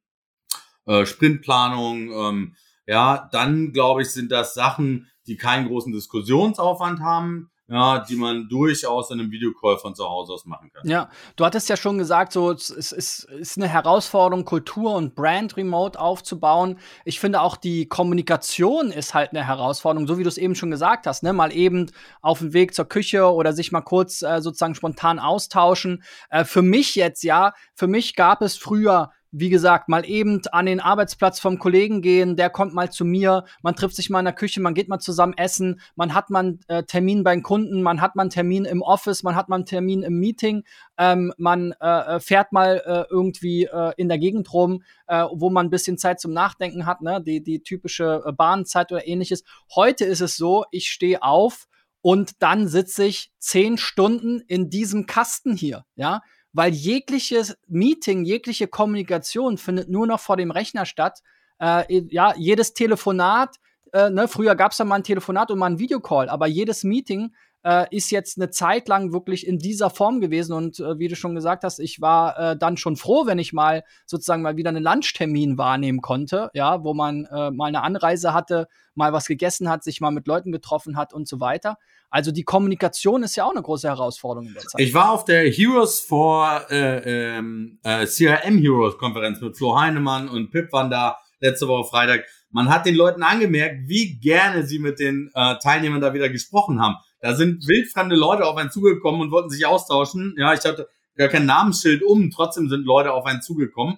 [0.86, 7.52] äh, Sprintplanung, ähm, ja, dann glaube ich, sind das Sachen, die keinen großen Diskussionsaufwand haben,
[7.70, 10.88] ja, die man durchaus in einem Videocall von zu Hause aus machen kann.
[10.88, 15.56] Ja, du hattest ja schon gesagt, so es ist, ist eine Herausforderung, Kultur und Brand
[15.56, 16.80] remote aufzubauen.
[17.06, 20.72] Ich finde auch die Kommunikation ist halt eine Herausforderung, so wie du es eben schon
[20.72, 21.92] gesagt hast, ne, mal eben
[22.22, 26.04] auf dem Weg zur Küche oder sich mal kurz äh, sozusagen spontan austauschen.
[26.30, 30.66] Äh, für mich jetzt ja, für mich gab es früher wie gesagt, mal eben an
[30.66, 34.26] den Arbeitsplatz vom Kollegen gehen, der kommt mal zu mir, man trifft sich mal in
[34.26, 37.84] der Küche, man geht mal zusammen essen, man hat mal einen äh, Termin beim Kunden,
[37.84, 40.64] man hat mal einen Termin im Office, man hat mal einen Termin im Meeting,
[40.98, 45.50] ähm, man äh, äh fährt mal äh, irgendwie äh, in der Gegend rum, äh, wo
[45.50, 47.22] man ein bisschen Zeit zum Nachdenken hat, ne?
[47.22, 49.44] die, die typische Bahnzeit oder ähnliches.
[49.76, 51.68] Heute ist es so, ich stehe auf
[52.02, 56.22] und dann sitze ich zehn Stunden in diesem Kasten hier, ja
[56.54, 61.22] weil jegliches Meeting, jegliche Kommunikation findet nur noch vor dem Rechner statt.
[61.60, 63.58] Äh, ja, jedes Telefonat,
[63.94, 66.84] äh, ne, früher gab es ja mal ein Telefonat und mal ein Videocall, aber jedes
[66.84, 67.34] Meeting
[67.64, 70.54] äh, ist jetzt eine Zeit lang wirklich in dieser Form gewesen.
[70.54, 73.54] Und äh, wie du schon gesagt hast, ich war äh, dann schon froh, wenn ich
[73.54, 78.34] mal sozusagen mal wieder einen Lunchtermin wahrnehmen konnte, ja, wo man äh, mal eine Anreise
[78.34, 81.78] hatte, mal was gegessen hat, sich mal mit Leuten getroffen hat und so weiter.
[82.10, 84.82] Also die Kommunikation ist ja auch eine große Herausforderung in der Zeit.
[84.82, 90.28] Ich war auf der Heroes for äh, ähm, äh, CRM Heroes Konferenz mit Flo Heinemann
[90.28, 92.26] und Pip waren da letzte Woche Freitag.
[92.52, 95.30] Man hat den Leuten angemerkt, wie gerne sie mit den
[95.62, 96.96] Teilnehmern da wieder gesprochen haben.
[97.20, 100.36] Da sind wildfremde Leute auf einen zugekommen und wollten sich austauschen.
[100.38, 103.98] Ja, ich hatte gar kein Namensschild um, trotzdem sind Leute auf einen zugekommen.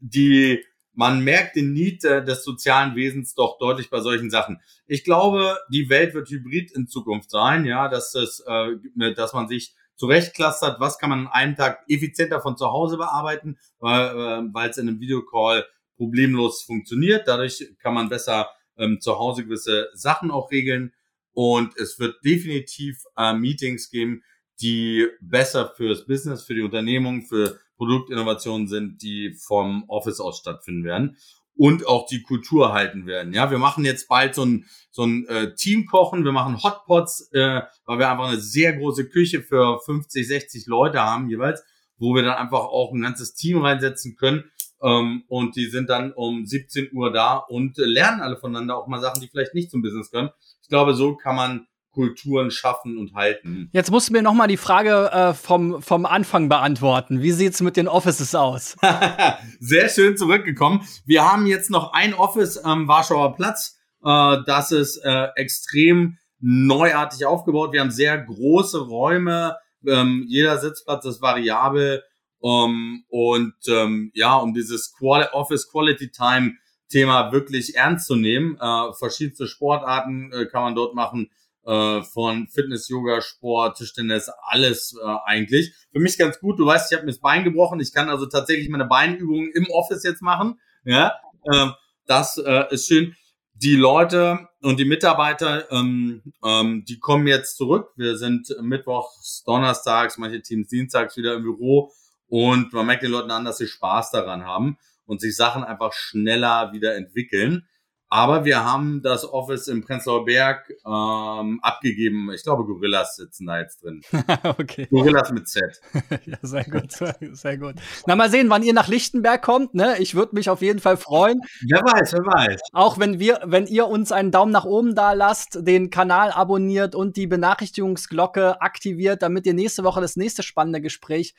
[0.00, 0.62] Die,
[0.92, 4.60] man merkt den Need äh, des sozialen Wesens doch deutlich bei solchen Sachen.
[4.86, 9.48] Ich glaube, die Welt wird hybrid in Zukunft sein, ja, dass es, äh, dass man
[9.48, 14.42] sich zurechtklustert, was kann man an einem Tag effizienter von zu Hause bearbeiten, weil äh,
[14.52, 15.66] weil es in einem Videocall
[15.96, 17.26] problemlos funktioniert.
[17.26, 20.92] Dadurch kann man besser ähm, zu Hause gewisse Sachen auch regeln.
[21.40, 24.24] Und es wird definitiv äh, Meetings geben,
[24.60, 30.82] die besser fürs Business, für die Unternehmung, für Produktinnovationen sind, die vom Office aus stattfinden
[30.82, 31.16] werden
[31.54, 33.32] und auch die Kultur halten werden.
[33.34, 37.62] Ja, wir machen jetzt bald so ein, so ein äh, Teamkochen, wir machen Hotpots, äh,
[37.84, 41.62] weil wir einfach eine sehr große Küche für 50, 60 Leute haben jeweils,
[41.98, 44.50] wo wir dann einfach auch ein ganzes Team reinsetzen können.
[44.82, 48.86] Ähm, und die sind dann um 17 Uhr da und äh, lernen alle voneinander auch
[48.86, 50.30] mal Sachen, die vielleicht nicht zum Business können.
[50.62, 53.70] Ich glaube, so kann man Kulturen schaffen und halten.
[53.72, 57.22] Jetzt musst du mir noch mal die Frage äh, vom, vom Anfang beantworten.
[57.22, 58.76] Wie sieht's mit den Offices aus?
[59.58, 60.82] Sehr schön zurückgekommen.
[61.06, 63.78] Wir haben jetzt noch ein Office am Warschauer Platz.
[64.04, 67.72] Äh, das ist äh, extrem neuartig aufgebaut.
[67.72, 69.56] Wir haben sehr große Räume.
[69.86, 72.04] Ähm, jeder Sitzplatz ist variabel.
[72.40, 76.54] Um, und ähm, ja, um dieses Quali Office Quality Time
[76.88, 78.56] Thema wirklich ernst zu nehmen.
[78.60, 81.30] Äh, verschiedenste Sportarten äh, kann man dort machen,
[81.66, 85.74] äh, von Fitness, Yoga, Sport, Tischtennis, alles äh, eigentlich.
[85.92, 86.58] Für mich ganz gut.
[86.58, 87.80] Du weißt, ich habe mir das Bein gebrochen.
[87.80, 90.58] Ich kann also tatsächlich meine Beinübungen im Office jetzt machen.
[90.84, 91.14] Ja,
[91.44, 91.66] äh,
[92.06, 93.14] das äh, ist schön.
[93.52, 97.90] Die Leute und die Mitarbeiter, ähm, ähm, die kommen jetzt zurück.
[97.96, 101.92] Wir sind mittwochs, donnerstags, manche Teams dienstags wieder im Büro
[102.28, 105.92] und man merkt den Leuten an, dass sie Spaß daran haben und sich Sachen einfach
[105.92, 107.66] schneller wieder entwickeln.
[108.10, 112.30] Aber wir haben das Office im Prenzlauer Berg ähm, abgegeben.
[112.34, 114.00] Ich glaube, Gorillas sitzen da jetzt drin.
[114.44, 114.86] okay.
[114.90, 115.62] Gorillas mit Z.
[116.24, 116.90] ja, sehr gut,
[117.32, 117.74] sehr gut.
[118.06, 119.74] Na, mal sehen, wann ihr nach Lichtenberg kommt.
[119.74, 119.96] Ne?
[119.98, 121.42] Ich würde mich auf jeden Fall freuen.
[121.68, 122.60] Wer weiß, wer weiß.
[122.72, 126.94] Auch wenn wir, wenn ihr uns einen Daumen nach oben da lasst, den Kanal abonniert
[126.94, 131.34] und die Benachrichtigungsglocke aktiviert, damit ihr nächste Woche das nächste spannende Gespräch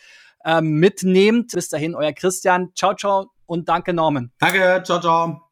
[0.45, 1.51] ähm, mitnehmt.
[1.53, 2.71] Bis dahin, euer Christian.
[2.75, 4.31] Ciao, ciao und danke, Norman.
[4.39, 5.48] Danke, ciao, ciao.